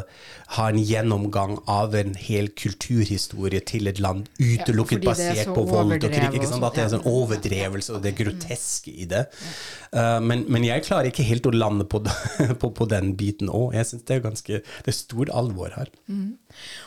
ha 0.57 0.67
en 0.67 0.81
gjennomgang 0.81 1.55
av 1.71 1.95
en 1.95 2.13
hel 2.19 2.51
kulturhistorie 2.51 3.63
til 3.67 3.87
et 3.87 4.03
land 4.03 4.27
utelukket 4.41 4.99
ja, 4.99 5.13
basert 5.13 5.53
på 5.55 5.63
vold 5.71 5.95
og 5.95 6.03
krig. 6.03 6.27
At 6.57 6.75
det 6.75 6.83
er 6.83 6.93
sånn 6.97 7.07
overdrevelse 7.07 7.95
og 7.95 8.03
det 8.03 8.17
groteske 8.17 8.91
i 8.91 9.07
det. 9.07 9.23
Uh, 9.93 10.19
men, 10.23 10.45
men, 10.51 10.65
jeg 10.67 10.85
klarer 10.87 11.09
ikke 11.11 11.25
helt 11.27 11.47
å 11.49 11.55
lande 11.55 11.87
på, 11.89 12.01
på, 12.61 12.71
på 12.75 12.87
den 12.91 13.13
biten 13.19 13.51
òg. 13.51 13.75
Jeg 13.77 13.89
syns 13.89 14.07
det 14.07 14.17
er 14.17 14.23
ganske 14.25 14.61
det 14.61 14.93
er 14.93 14.97
stort 14.97 15.33
alvor 15.33 15.73
her. 15.75 15.91
Mm. 16.11 16.37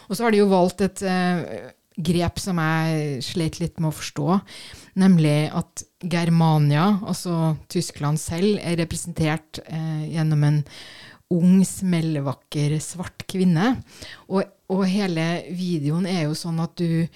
Og 0.08 0.16
så 0.16 0.26
har 0.26 0.34
de 0.34 0.42
jo 0.42 0.50
valgt 0.50 0.84
et 0.84 1.04
uh, 1.06 1.70
grep 2.00 2.40
som 2.40 2.60
jeg 2.62 3.20
slet 3.24 3.60
litt 3.60 3.80
med 3.80 3.90
å 3.90 3.96
forstå, 3.96 4.40
nemlig 5.00 5.50
at 5.56 5.84
Germania, 6.00 6.86
altså 7.04 7.54
Tyskland 7.72 8.20
selv, 8.22 8.58
er 8.62 8.80
representert 8.80 9.62
uh, 9.66 10.04
gjennom 10.08 10.48
en 10.48 10.64
ung, 11.30 11.60
smellevakker, 11.66 12.74
svart 12.82 13.24
kvinne. 13.30 13.76
Og, 14.28 14.42
og 14.72 14.82
hele 14.90 15.44
videoen 15.54 16.08
er 16.10 16.24
jo 16.26 16.34
sånn 16.38 16.58
at 16.62 16.74
du 16.80 17.06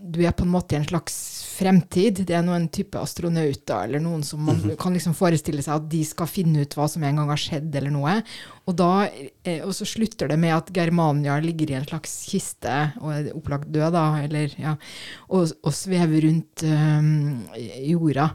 du 0.00 0.20
er 0.24 0.34
på 0.36 0.44
en 0.46 0.52
måte 0.52 0.74
i 0.74 0.78
en 0.78 0.86
slags 0.86 1.16
fremtid. 1.60 2.22
Det 2.26 2.34
er 2.36 2.44
noen 2.44 2.66
type 2.72 2.98
astronauter 2.98 3.86
eller 3.86 4.02
noen 4.02 4.22
som 4.26 4.42
man 4.44 4.58
mhm. 4.58 4.76
kan 4.80 4.94
liksom 4.96 5.14
forestille 5.16 5.62
seg 5.64 5.76
at 5.76 5.88
de 5.92 6.00
skal 6.06 6.30
finne 6.30 6.64
ut 6.64 6.76
hva 6.76 6.88
som 6.90 7.04
en 7.06 7.20
gang 7.20 7.32
har 7.32 7.40
skjedd, 7.40 7.68
eller 7.80 7.94
noe. 7.94 8.16
Og, 8.66 8.74
da, 8.78 8.90
eh, 9.44 9.60
og 9.66 9.74
så 9.76 9.88
slutter 9.88 10.30
det 10.30 10.38
med 10.40 10.56
at 10.56 10.72
Germania 10.76 11.38
ligger 11.42 11.72
i 11.72 11.78
en 11.80 11.88
slags 11.88 12.16
kiste 12.30 12.76
og 13.02 13.12
er 13.14 13.32
opplagt 13.36 13.70
død, 13.72 13.90
da, 13.96 14.06
eller, 14.24 14.56
ja, 14.60 14.76
og, 15.28 15.52
og 15.64 15.76
svever 15.76 16.26
rundt 16.26 16.64
um, 16.66 17.12
jorda. 17.86 18.30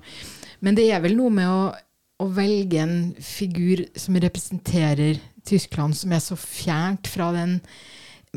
Men 0.66 0.78
det 0.78 0.90
er 0.92 1.04
vel 1.04 1.18
noe 1.18 1.34
med 1.34 1.52
å, 1.52 1.62
å 2.24 2.30
velge 2.36 2.82
en 2.84 2.98
figur 3.22 3.86
som 4.00 4.18
representerer 4.22 5.20
Tyskland, 5.46 5.98
som 5.98 6.14
er 6.16 6.24
så 6.24 6.38
fjernt 6.40 7.10
fra 7.12 7.30
den 7.36 7.60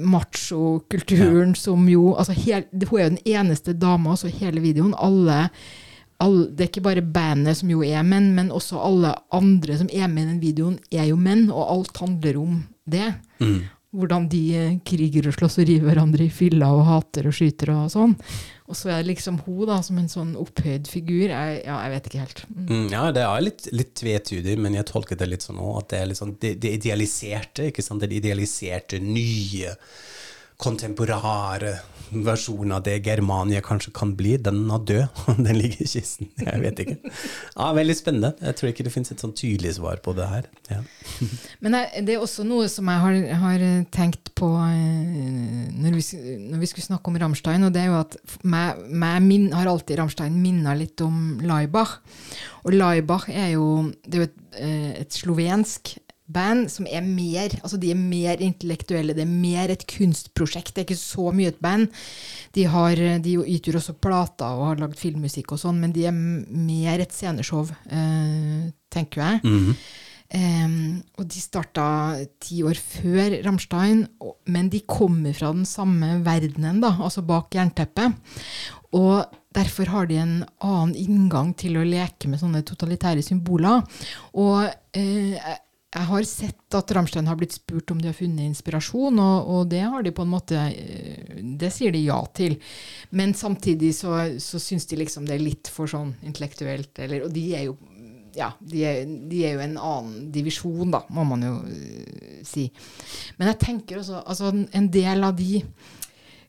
machokulturen 0.05 1.55
ja. 1.55 1.61
som 1.61 1.89
jo 1.91 2.15
altså 2.15 2.37
hel, 2.37 2.67
Hun 2.73 2.99
er 2.99 3.05
jo 3.05 3.15
den 3.17 3.23
eneste 3.27 3.75
dama 3.75 4.17
i 4.25 4.35
hele 4.41 4.61
videoen. 4.61 4.95
Alle, 4.99 5.49
alle, 6.21 6.49
det 6.51 6.65
er 6.65 6.71
ikke 6.73 6.87
bare 6.89 7.03
bandet 7.03 7.59
som 7.61 7.71
jo 7.71 7.83
er 7.83 8.03
menn, 8.03 8.35
men 8.35 8.51
også 8.51 8.81
alle 8.83 9.15
andre 9.33 9.79
som 9.79 9.91
er 9.93 10.09
med 10.09 10.23
i 10.23 10.31
den 10.33 10.43
videoen, 10.43 10.79
er 10.93 11.11
jo 11.11 11.17
menn, 11.17 11.51
og 11.51 11.71
alt 11.73 11.97
handler 12.01 12.39
om 12.41 12.63
det. 12.89 13.15
Mm. 13.41 13.61
Hvordan 13.97 14.27
de 14.29 14.43
eh, 14.53 14.79
kriger 14.85 15.31
og 15.31 15.37
slåss 15.39 15.61
og 15.63 15.69
river 15.69 15.89
hverandre 15.89 16.27
i 16.27 16.33
fylla 16.33 16.69
og 16.77 16.85
hater 16.85 17.31
og 17.31 17.37
skyter 17.37 17.73
og 17.73 17.87
sånn. 17.93 18.13
Og 18.69 18.77
så 18.77 18.91
er 18.93 19.07
liksom 19.09 19.39
hun 19.47 19.63
da, 19.71 19.79
som 19.85 19.97
en 19.97 20.11
sånn 20.13 20.35
opphøyd 20.37 20.91
figur. 20.93 21.31
Jeg, 21.31 21.61
ja, 21.65 21.79
jeg 21.87 21.95
vet 21.95 22.09
ikke 22.11 22.25
helt. 22.25 22.43
Mm. 22.53 22.67
Mm, 22.69 22.87
ja, 22.93 23.05
det 23.17 23.25
er 23.25 23.45
litt, 23.47 23.69
litt 23.73 23.95
tvetydig, 23.97 24.59
men 24.61 24.77
jeg 24.77 24.89
tolker 24.91 25.17
det 25.17 25.31
litt 25.31 25.47
sånn 25.47 25.63
òg, 25.63 25.79
at 25.81 25.93
det 25.95 26.03
er 26.03 26.11
litt 26.11 26.21
sånn 26.21 26.37
det, 26.43 26.55
det 26.61 26.75
idealiserte, 26.77 27.71
ikke 27.71 27.85
sant? 27.87 28.05
Det 28.05 28.21
idealiserte, 28.21 29.01
nye 29.01 29.73
kontemporare 30.61 31.79
versjonen 32.13 32.75
av 32.77 32.85
det 32.87 32.97
Germania 33.07 33.61
kanskje 33.65 33.93
kan 33.97 34.15
bli, 34.19 34.37
den 34.41 34.65
er 34.71 34.85
død. 34.89 35.23
Den 35.47 35.59
ligger 35.59 35.83
i 35.85 35.89
kisten. 35.89 36.31
Jeg 36.41 36.63
vet 36.63 36.83
ikke. 36.85 36.97
Ja, 37.55 37.71
Veldig 37.79 37.97
spennende. 37.97 38.33
Jeg 38.43 38.57
tror 38.59 38.71
ikke 38.71 38.87
det 38.87 38.93
finnes 38.95 39.13
et 39.15 39.23
sånn 39.23 39.35
tydelig 39.37 39.77
svar 39.77 40.01
på 40.05 40.15
det 40.17 40.27
her. 40.31 40.49
Ja. 40.71 40.81
Men 41.65 41.77
det 42.07 42.17
er 42.17 42.25
også 42.25 42.47
noe 42.47 42.67
som 42.73 42.89
jeg 42.91 43.03
har, 43.05 43.19
har 43.45 43.65
tenkt 43.95 44.33
på 44.39 44.51
eh, 44.65 45.69
når 45.79 45.99
vi, 45.99 46.05
når 46.49 46.63
vi, 46.63 46.71
skulle 46.71 46.89
snakke 46.89 47.13
om 47.13 47.21
Rammstein, 47.21 47.67
og 47.67 47.75
det 47.75 47.85
er 47.85 47.93
jo 47.93 48.01
at 48.01 48.19
meg, 48.43 48.83
meg 48.89 49.23
min, 49.25 49.49
har 49.55 49.71
alltid 49.71 50.01
Rammstein 50.01 50.37
minna 50.43 50.75
litt 50.79 51.01
om 51.05 51.39
Laibach. 51.45 51.99
Og 52.67 52.75
Laibach 52.75 53.29
er 53.31 53.55
jo, 53.57 53.89
det 54.05 54.19
er 54.19 54.25
jo 54.25 54.29
et, 54.29 54.45
eh, 54.59 54.93
et 55.05 55.21
slovensk 55.21 55.97
band 56.29 56.69
som 56.73 56.87
er 56.89 57.05
mer 57.05 57.55
altså 57.63 57.79
de 57.81 57.93
er 57.93 58.01
mer 58.01 58.43
intellektuelle. 58.45 59.17
Det 59.17 59.25
er 59.25 59.31
mer 59.31 59.73
et 59.73 59.87
kunstprosjekt. 59.89 60.75
Det 60.75 60.83
er 60.83 60.89
ikke 60.89 61.01
så 61.01 61.31
mye 61.35 61.53
et 61.53 61.63
band. 61.63 61.89
De, 62.57 62.67
har, 62.69 63.05
de 63.25 63.39
utgjør 63.41 63.81
også 63.81 63.97
plater 64.03 64.59
og 64.59 64.73
har 64.73 64.83
lagd 64.83 64.99
filmmusikk 65.01 65.55
og 65.57 65.63
sånn, 65.63 65.81
men 65.83 65.95
de 65.95 66.09
er 66.11 66.15
mer 66.15 67.05
et 67.05 67.15
sceneshow, 67.15 67.65
eh, 67.91 68.69
tenker 68.93 69.25
jeg. 69.25 69.41
Mm 69.45 69.59
-hmm. 69.65 69.81
Um, 70.29 70.99
og 71.17 71.25
de 71.33 71.41
starta 71.41 71.85
ti 72.45 72.59
år 72.63 72.77
før 72.77 73.39
Rammstein, 73.47 74.03
men 74.53 74.67
de 74.69 74.83
kommer 74.85 75.33
fra 75.33 75.55
den 75.57 75.65
samme 75.65 76.19
verdenen, 76.21 76.83
da, 76.85 76.91
altså 77.01 77.23
bak 77.25 77.55
jernteppet. 77.57 78.13
Og 78.93 79.25
derfor 79.57 79.89
har 79.89 80.09
de 80.09 80.19
en 80.21 80.35
annen 80.61 80.93
inngang 81.01 81.55
til 81.57 81.79
å 81.81 81.87
leke 81.87 82.29
med 82.29 82.43
sånne 82.43 82.61
totalitære 82.61 83.25
symboler. 83.25 83.81
Og 84.37 84.69
uh, 84.69 85.57
jeg 85.89 86.05
har 86.05 86.25
sett 86.29 86.77
at 86.77 86.91
Rammstein 86.93 87.29
har 87.31 87.39
blitt 87.41 87.55
spurt 87.57 87.91
om 87.95 88.01
de 88.01 88.11
har 88.11 88.17
funnet 88.17 88.45
inspirasjon, 88.45 89.21
og, 89.23 89.49
og, 89.49 89.61
det 89.73 89.81
har 89.81 90.05
de 90.05 90.13
på 90.13 90.27
en 90.27 90.35
måte 90.35 90.59
eh, 90.69 91.39
Det 91.41 91.71
sier 91.73 91.95
de 91.95 92.03
ja 92.05 92.19
til. 92.37 92.59
Men 93.17 93.33
samtidig 93.35 93.95
så, 93.97 94.19
så 94.37 94.61
syns 94.61 94.85
de 94.91 95.01
liksom 95.01 95.25
det 95.29 95.39
er 95.39 95.47
litt 95.47 95.71
for 95.73 95.89
sånn 95.89 96.13
intellektuelt, 96.29 96.93
eller, 97.01 97.25
Og 97.25 97.33
de 97.33 97.47
er 97.57 97.69
jo 97.71 97.79
ja, 98.37 98.53
de 98.61 98.83
er, 98.87 99.09
de 99.31 99.41
er, 99.43 99.57
jo 99.57 99.63
en 99.65 99.79
annen 99.81 100.29
divisjon, 100.31 100.93
da, 100.93 101.01
må 101.11 101.25
man 101.27 101.43
jo 101.43 101.55
uh, 101.65 102.43
si. 102.47 102.69
Men 103.39 103.49
jeg 103.51 103.59
tenker 103.65 103.99
også 103.99 104.21
altså 104.21 104.53
En 104.53 104.91
del 104.95 105.25
av 105.27 105.35
de 105.41 105.63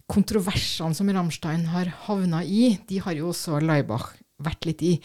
kontroversene 0.10 0.98
som 0.98 1.10
Rammstein 1.16 1.70
har 1.72 1.90
havna 2.06 2.44
i, 2.44 2.76
de 2.90 3.00
har 3.06 3.16
jo 3.18 3.32
også 3.32 3.62
Laibach 3.64 4.12
vært 4.44 4.68
litt 4.68 4.84
i. 4.86 4.96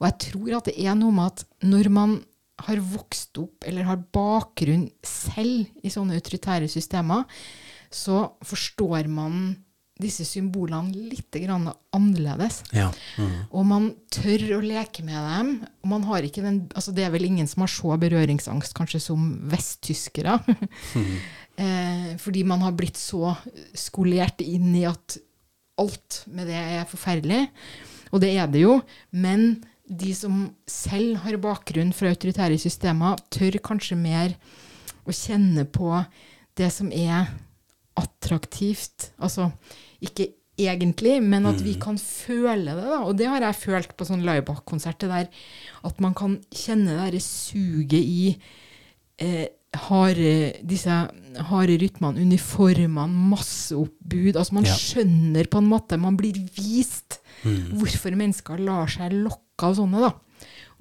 Og 0.00 0.08
jeg 0.08 0.20
tror 0.30 0.56
at 0.58 0.70
det 0.70 0.78
er 0.80 0.96
noe 0.98 1.14
med 1.14 1.34
at 1.34 1.44
når 1.68 1.90
man 1.92 2.22
har 2.62 2.80
vokst 2.86 3.38
opp 3.42 3.66
eller 3.66 3.86
har 3.88 4.02
bakgrunn 4.14 4.86
selv 5.04 5.66
i 5.82 5.92
sånne 5.92 6.16
autoritære 6.18 6.68
systemer, 6.70 7.24
så 7.90 8.24
forstår 8.46 9.08
man 9.10 9.54
disse 10.00 10.24
symbolene 10.26 11.06
litt 11.12 11.36
annerledes. 11.38 12.62
Ja. 12.74 12.88
Mm. 13.18 13.34
Og 13.54 13.66
man 13.68 13.90
tør 14.12 14.56
å 14.56 14.62
leke 14.64 15.04
med 15.06 15.14
dem. 15.14 15.52
og 15.82 15.88
man 15.92 16.06
har 16.08 16.26
ikke 16.26 16.42
den, 16.42 16.64
altså 16.74 16.92
Det 16.92 17.04
er 17.04 17.12
vel 17.14 17.24
ingen 17.24 17.46
som 17.46 17.62
har 17.62 17.70
så 17.70 17.94
berøringsangst 17.96 18.74
kanskje 18.74 19.00
som 19.00 19.28
vesttyskere. 19.50 20.40
Mm. 20.94 21.14
eh, 21.62 22.10
fordi 22.18 22.42
man 22.42 22.66
har 22.66 22.74
blitt 22.74 22.98
så 22.98 23.36
skolert 23.74 24.42
inn 24.42 24.74
i 24.74 24.84
at 24.90 25.18
alt 25.78 26.24
med 26.26 26.50
det 26.50 26.58
er 26.58 26.90
forferdelig. 26.90 27.46
Og 28.10 28.22
det 28.22 28.34
er 28.34 28.50
det 28.50 28.62
jo. 28.66 28.80
Men 29.10 29.64
de 29.88 30.14
som 30.16 30.54
selv 30.66 31.18
har 31.24 31.36
bakgrunn 31.42 31.92
fra 31.92 32.08
autoritære 32.14 32.56
systemer, 32.58 33.18
tør 33.30 33.58
kanskje 33.62 33.96
mer 34.00 34.36
å 35.04 35.12
kjenne 35.12 35.66
på 35.68 35.90
det 36.56 36.70
som 36.72 36.88
er 36.94 37.28
attraktivt. 37.98 39.10
Altså 39.22 39.50
ikke 40.04 40.30
egentlig, 40.60 41.18
men 41.22 41.46
at 41.50 41.60
vi 41.64 41.74
kan 41.82 41.96
føle 41.98 42.74
det. 42.76 42.84
da, 42.86 43.00
Og 43.04 43.16
det 43.18 43.26
har 43.28 43.42
jeg 43.42 43.58
følt 43.60 43.96
på 43.98 44.06
sånn 44.06 44.24
Laibach-konsert. 44.26 44.98
der 45.00 45.28
At 45.84 46.00
man 46.00 46.14
kan 46.14 46.38
kjenne 46.50 46.94
det 46.94 46.98
derre 47.02 47.20
suget 47.20 48.00
i 48.00 48.36
eh, 49.18 49.46
harde, 49.74 50.54
disse 50.62 50.90
harde 51.50 51.78
rytmene, 51.82 52.22
uniformene, 52.22 53.28
masseoppbud. 53.30 54.36
Altså 54.36 54.52
man 54.54 54.64
Ja. 54.64 54.74
skjønner 54.74 55.46
på 55.50 55.58
en 55.58 55.68
måte, 55.68 55.98
man 55.98 56.16
blir 56.16 56.34
vist 56.56 57.20
hvorfor 57.44 58.14
mennesker 58.16 58.58
lar 58.58 58.86
seg 58.88 59.12
lokke 59.12 59.42
av 59.62 59.76
sånne. 59.78 60.00
da. 60.02 60.12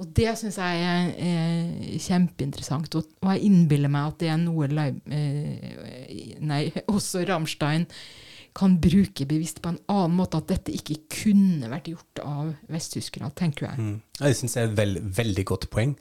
Og 0.01 0.09
det 0.17 0.33
syns 0.39 0.57
jeg 0.57 0.85
er, 0.89 1.11
er 1.21 1.99
kjempeinteressant. 2.01 2.95
Og, 2.97 3.11
og 3.21 3.31
jeg 3.35 3.45
innbiller 3.49 3.91
meg 3.93 4.09
at 4.09 4.19
det 4.23 4.31
er 4.33 4.39
noe 4.41 4.69
Leib, 4.71 4.99
eh, 5.13 6.37
nei, 6.41 6.65
også 6.95 7.25
Rammstein 7.29 7.85
kan 8.53 8.75
bruke 8.81 9.25
bevisst 9.25 9.61
på 9.61 9.71
en 9.73 9.79
annen 9.89 10.17
måte. 10.17 10.37
At 10.37 10.49
dette 10.51 10.73
ikke 10.75 10.99
kunne 11.11 11.69
vært 11.71 11.89
gjort 11.89 12.21
av 12.23 12.51
vesttyskere, 12.71 13.31
tenker 13.37 13.67
jeg. 13.71 13.81
Mm. 13.81 13.95
Det 14.19 14.33
syns 14.37 14.55
jeg 14.57 14.67
er 14.67 14.69
et 14.69 14.77
veld, 14.77 14.99
veldig 15.17 15.45
godt 15.49 15.65
poeng, 15.73 15.95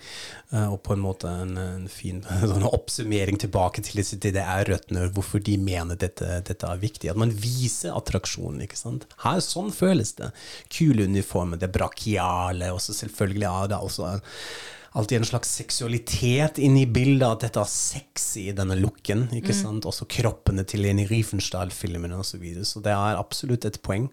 eh, 0.52 0.66
og 0.66 0.82
på 0.84 0.92
en 0.94 1.02
måte 1.04 1.30
en, 1.32 1.56
en 1.56 1.86
fin 1.90 2.20
sånn 2.52 2.68
oppsummering 2.68 3.40
tilbake 3.40 3.84
til 3.86 4.02
disse 4.02 4.20
DDR-røttene, 4.20 5.08
hvorfor 5.16 5.42
de 5.44 5.56
mener 5.60 5.98
dette, 6.00 6.42
dette 6.44 6.68
er 6.68 6.82
viktig. 6.82 7.12
At 7.12 7.20
man 7.20 7.32
viser 7.32 7.96
attraksjonen, 7.96 8.60
ikke 8.66 8.80
sant. 8.80 9.08
Her, 9.24 9.40
sånn 9.44 9.72
føles 9.74 10.14
det. 10.20 10.32
Kule 10.72 11.08
uniformer, 11.08 11.60
det 11.60 11.72
brakiale, 11.72 12.72
og 12.74 12.84
selvfølgelig 12.84 13.48
er 13.48 13.72
det 13.72 13.80
også 13.80 14.12
alltid 14.92 15.18
en 15.18 15.28
slags 15.28 15.52
seksualitet 15.56 16.58
inne 16.60 16.82
i 16.82 16.88
bildet, 16.90 17.28
at 17.28 17.46
dette 17.46 17.62
har 17.62 17.70
sex 17.70 18.26
i 18.40 18.50
denne 18.56 18.76
looken, 18.80 19.26
ikke 19.38 19.54
sant. 19.56 19.86
Også 19.88 20.08
kroppene 20.10 20.66
til 20.68 20.84
Leni 20.84 21.06
Riefenstahl-filmene 21.08 22.18
osv. 22.18 22.32
Så, 22.32 22.40
videre. 22.42 22.66
så 22.68 22.82
det 22.84 22.92
er 22.92 23.20
absolutt 23.20 23.66
et 23.68 23.80
poeng. 23.84 24.10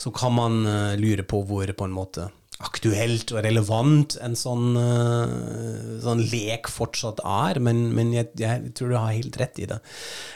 Så 0.00 0.12
kan 0.16 0.36
man 0.36 0.60
uh, 0.66 0.98
lure 1.00 1.24
på 1.24 1.42
hvor 1.48 1.72
på 1.72 1.88
en 1.88 1.96
måte 1.96 2.28
aktuelt 2.60 3.30
og 3.32 3.40
relevant 3.46 4.18
en 4.20 4.34
sånn, 4.36 4.74
uh, 4.76 6.00
sånn 6.04 6.20
lek 6.32 6.68
fortsatt 6.68 7.22
er, 7.24 7.60
men, 7.64 7.86
men 7.96 8.12
jeg, 8.12 8.32
jeg 8.40 8.74
tror 8.76 8.92
du 8.92 8.98
har 8.98 9.14
helt 9.16 9.38
rett 9.40 9.62
i 9.62 9.68
det. 9.70 9.78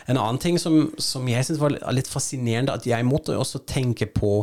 En 0.09 0.21
annen 0.21 0.41
ting 0.41 0.57
som, 0.61 0.95
som 0.97 1.29
jeg 1.29 1.45
syns 1.45 1.61
var 1.61 1.77
litt 1.93 2.09
fascinerende, 2.09 2.73
at 2.73 2.89
jeg 2.89 3.05
måtte 3.09 3.37
også 3.37 3.65
tenke 3.69 4.09
på 4.09 4.39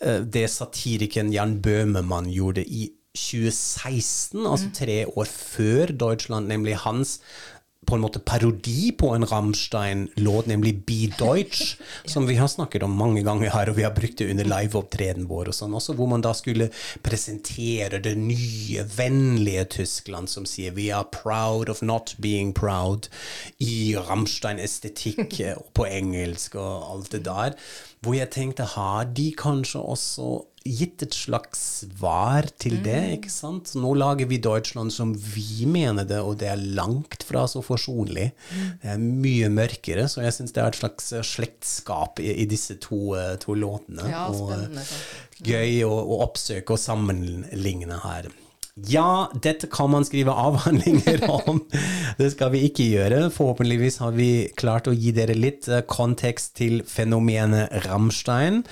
eh, 0.00 0.22
det 0.26 0.48
satirikeren 0.50 1.30
Jan 1.34 1.60
Bøhmemann 1.62 2.30
gjorde 2.32 2.66
i 2.66 2.88
2016, 3.16 4.46
altså 4.46 4.70
tre 4.74 5.02
år 5.06 5.28
før 5.28 5.92
Deutschland, 5.92 6.48
nemlig 6.48 6.78
hans 6.84 7.18
på 7.86 7.96
en 7.96 8.02
måte 8.04 8.20
parodi 8.22 8.92
på 8.94 9.08
en 9.10 9.26
Rammstein-låt, 9.26 10.46
nemlig 10.46 10.74
Be 10.86 11.08
Deutsch, 11.18 11.76
som 12.12 12.28
vi 12.28 12.36
har 12.38 12.50
snakket 12.50 12.84
om 12.86 12.94
mange 12.94 13.24
ganger 13.26 13.50
her, 13.50 13.70
og 13.70 13.78
vi 13.78 13.86
har 13.86 13.94
brukt 13.96 14.20
det 14.20 14.30
under 14.30 14.46
liveopptredenen 14.46 15.26
vår, 15.30 15.50
og 15.50 15.56
sånn 15.56 15.74
også, 15.74 15.96
hvor 15.98 16.10
man 16.12 16.22
da 16.22 16.30
skulle 16.36 16.70
presentere 17.02 17.98
det 18.02 18.14
nye, 18.20 18.86
vennlige 18.96 19.66
Tyskland, 19.78 20.30
som 20.30 20.46
sier 20.46 20.70
'we 20.72 20.92
are 20.94 21.08
proud 21.10 21.68
of 21.68 21.82
not 21.82 22.14
being 22.22 22.54
proud', 22.54 23.10
i 23.58 23.96
Rammstein-estetikk 23.98 25.40
eh, 25.48 25.58
på 25.74 25.86
engelsk 25.86 26.54
og 26.54 26.86
alt 26.94 27.12
det 27.12 27.24
der. 27.26 27.58
Hvor 28.02 28.16
jeg 28.16 28.32
tenkte, 28.34 28.66
har 28.74 29.06
de 29.14 29.28
kanskje 29.38 29.78
også 29.78 30.30
gitt 30.66 31.02
et 31.02 31.14
slags 31.14 31.60
svar 31.82 32.46
til 32.60 32.76
det, 32.84 32.98
ikke 33.16 33.30
sant? 33.32 33.72
Nå 33.78 33.92
lager 33.98 34.28
vi 34.30 34.40
Deutschland 34.42 34.94
som 34.94 35.12
vi 35.14 35.66
mener 35.70 36.06
det, 36.06 36.20
og 36.22 36.38
det 36.42 36.50
er 36.52 36.64
langt 36.78 37.26
fra 37.26 37.44
så 37.50 37.62
forsonlig. 37.64 38.28
Det 38.82 38.92
er 38.94 39.02
mye 39.02 39.50
mørkere, 39.54 40.08
så 40.10 40.24
jeg 40.26 40.36
syns 40.38 40.54
det 40.54 40.62
er 40.62 40.70
et 40.70 40.80
slags 40.82 41.10
eh, 41.14 41.26
slektskap 41.26 42.22
i, 42.22 42.30
i 42.44 42.46
disse 42.50 42.78
to, 42.82 43.14
eh, 43.18 43.34
to 43.42 43.56
låtene. 43.58 44.06
Ja, 44.10 44.28
og, 44.30 44.54
eh, 44.54 44.66
spennende. 44.66 44.86
gøy 45.52 45.82
å, 45.86 45.92
å 45.94 46.22
oppsøke 46.26 46.76
og 46.76 46.82
sammenligne 46.82 48.02
her. 48.02 48.30
Ja, 48.72 49.28
dette 49.44 49.68
kan 49.68 49.90
man 49.92 50.04
skrive 50.08 50.32
avhandlinger 50.32 51.26
om. 51.44 51.58
Det 52.16 52.30
skal 52.32 52.54
vi 52.54 52.62
ikke 52.64 52.86
gjøre. 52.88 53.18
Forhåpentligvis 53.34 53.98
har 54.00 54.14
vi 54.16 54.28
klart 54.56 54.86
å 54.88 54.94
gi 54.96 55.10
dere 55.12 55.34
litt 55.36 55.68
eh, 55.68 55.82
kontekst 55.84 56.54
til 56.56 56.78
fenomenet 56.88 57.68
Rammstein. 57.84 58.62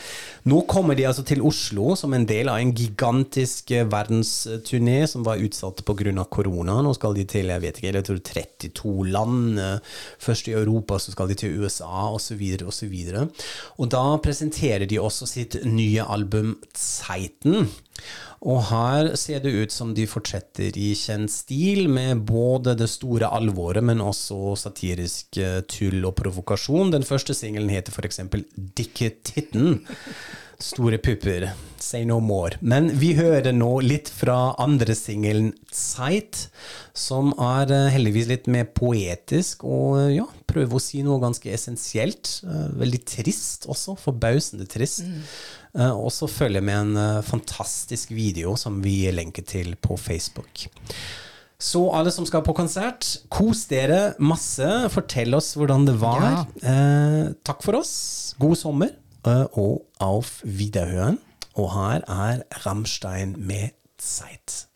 Nå 0.48 0.62
kommer 0.72 0.96
de 0.96 1.05
altså 1.05 1.24
til 1.28 1.44
Oslo 1.44 1.92
som 2.01 2.16
en 2.16 2.24
del 2.24 2.48
av 2.48 2.62
en 2.62 2.72
gigantisk 2.72 3.74
eh, 3.76 3.84
verdensturné 3.92 5.03
som 5.05 5.26
var 5.28 5.42
utsatt 5.44 5.84
pga. 5.84 6.24
korona. 6.32 6.78
Nå 6.80 6.94
skal 6.96 7.20
de 7.20 7.26
til 7.28 7.53
jeg 7.53 7.61
vet 7.66 7.82
ikke, 7.82 7.92
jeg 7.92 8.09
tror 8.09 8.24
32 8.32 8.96
land. 9.12 9.61
eh, 9.61 10.01
Først 10.16 10.48
i 10.48 10.57
Europa, 10.57 10.96
så 10.96 11.12
skal 11.12 11.28
de 11.28 11.36
til 11.44 11.61
USA 11.61 12.09
osv. 12.09 12.40
osv. 12.64 12.96
Og 13.76 13.92
da 13.92 14.16
presenterer 14.24 14.88
de 14.88 14.96
også 14.96 15.28
sitt 15.28 15.61
nye 15.68 16.09
album 16.09 16.57
Zeiten. 16.72 17.68
Og 18.40 18.62
her 18.70 19.11
ser 19.20 19.42
det 19.44 19.53
ut 19.53 19.74
som 19.74 19.92
de 19.96 20.07
fortsetter 20.09 20.76
i 20.80 20.92
kjent 20.96 21.32
stil, 21.32 21.88
med 21.92 22.22
både 22.28 22.74
det 22.78 22.88
store 22.88 23.28
alvoret, 23.28 23.84
men 23.84 24.01
også 24.01 24.55
satirisk 24.61 25.40
eh, 25.40 25.61
tull 25.68 26.05
og 26.09 26.16
provokasjon. 26.20 26.94
Den 26.94 27.05
første 27.07 27.36
singelen 27.36 27.72
heter 27.72 27.92
f.eks. 27.92 28.22
Dikke 28.80 29.12
titten. 29.26 29.82
Store 30.61 30.98
pupper. 31.00 31.50
Say 31.80 32.04
no 32.04 32.18
more. 32.20 32.58
Men 32.61 32.90
vi 33.00 33.14
hører 33.16 33.54
nå 33.56 33.70
litt 33.80 34.11
fra 34.12 34.54
andre 34.61 34.94
singelen 34.96 35.54
Zeit, 35.72 36.48
som 36.92 37.32
er 37.40 37.72
eh, 37.72 37.88
heldigvis 37.94 38.28
litt 38.28 38.50
mer 38.52 38.68
poetisk, 38.76 39.64
og 39.64 39.96
eh, 40.02 40.11
ja, 40.18 40.26
prøver 40.50 40.76
å 40.76 40.82
si 40.84 41.00
noe 41.06 41.22
ganske 41.22 41.48
essensielt. 41.54 42.34
Eh, 42.44 42.68
Veldig 42.82 43.00
trist 43.08 43.64
også, 43.72 43.96
forbausende 44.00 44.68
trist. 44.68 45.06
Mm. 45.08 45.24
Og 45.94 46.08
så 46.11 46.26
følger 46.26 46.64
med 46.66 46.96
en 46.98 47.22
fantastisk 47.22 48.11
video 48.11 48.56
som 48.58 48.80
vi 48.82 49.04
lenker 49.14 49.44
til 49.46 49.76
på 49.78 49.94
Facebook. 50.02 50.64
Så 51.61 51.82
alle 51.92 52.08
som 52.11 52.24
skal 52.24 52.40
på 52.42 52.54
konsert, 52.56 53.04
kos 53.28 53.66
dere 53.68 54.14
masse. 54.18 54.66
Fortell 54.94 55.36
oss 55.36 55.52
hvordan 55.61 55.84
det 55.86 55.94
var. 56.00 56.46
Eh, 56.64 57.34
takk 57.44 57.61
for 57.62 57.76
oss. 57.82 57.92
God 58.40 58.56
sommer, 58.56 58.94
og 59.25 59.87
auf 59.99 60.41
Wiederhören. 60.45 61.18
Og 61.55 61.75
her 61.75 62.01
er 62.07 62.43
Rammstein 62.66 63.37
med 63.39 63.71
Zeit. 63.99 64.68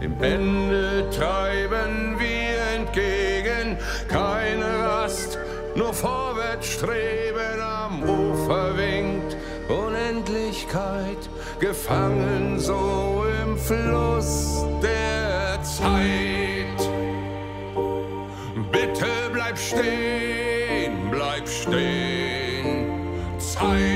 Dem 0.00 0.22
Ende 0.22 1.08
treiben 1.10 2.18
wir 2.18 2.60
entgegen, 2.76 3.76
keine 4.08 4.64
Rast, 4.64 5.38
nur 5.74 5.92
vorwärts 5.92 6.66
streben 6.66 7.60
am 7.60 8.02
Ufer 8.02 8.76
winkt 8.76 9.36
Unendlichkeit, 9.68 11.28
gefangen 11.60 12.58
so 12.58 13.24
im 13.42 13.56
Fluss 13.56 14.64
der 14.82 15.62
Zeit. 15.62 16.80
Bitte 18.70 19.30
bleib 19.32 19.58
stehen, 19.58 21.10
bleib 21.10 21.48
stehen, 21.48 22.01
Zeit. 23.62 23.91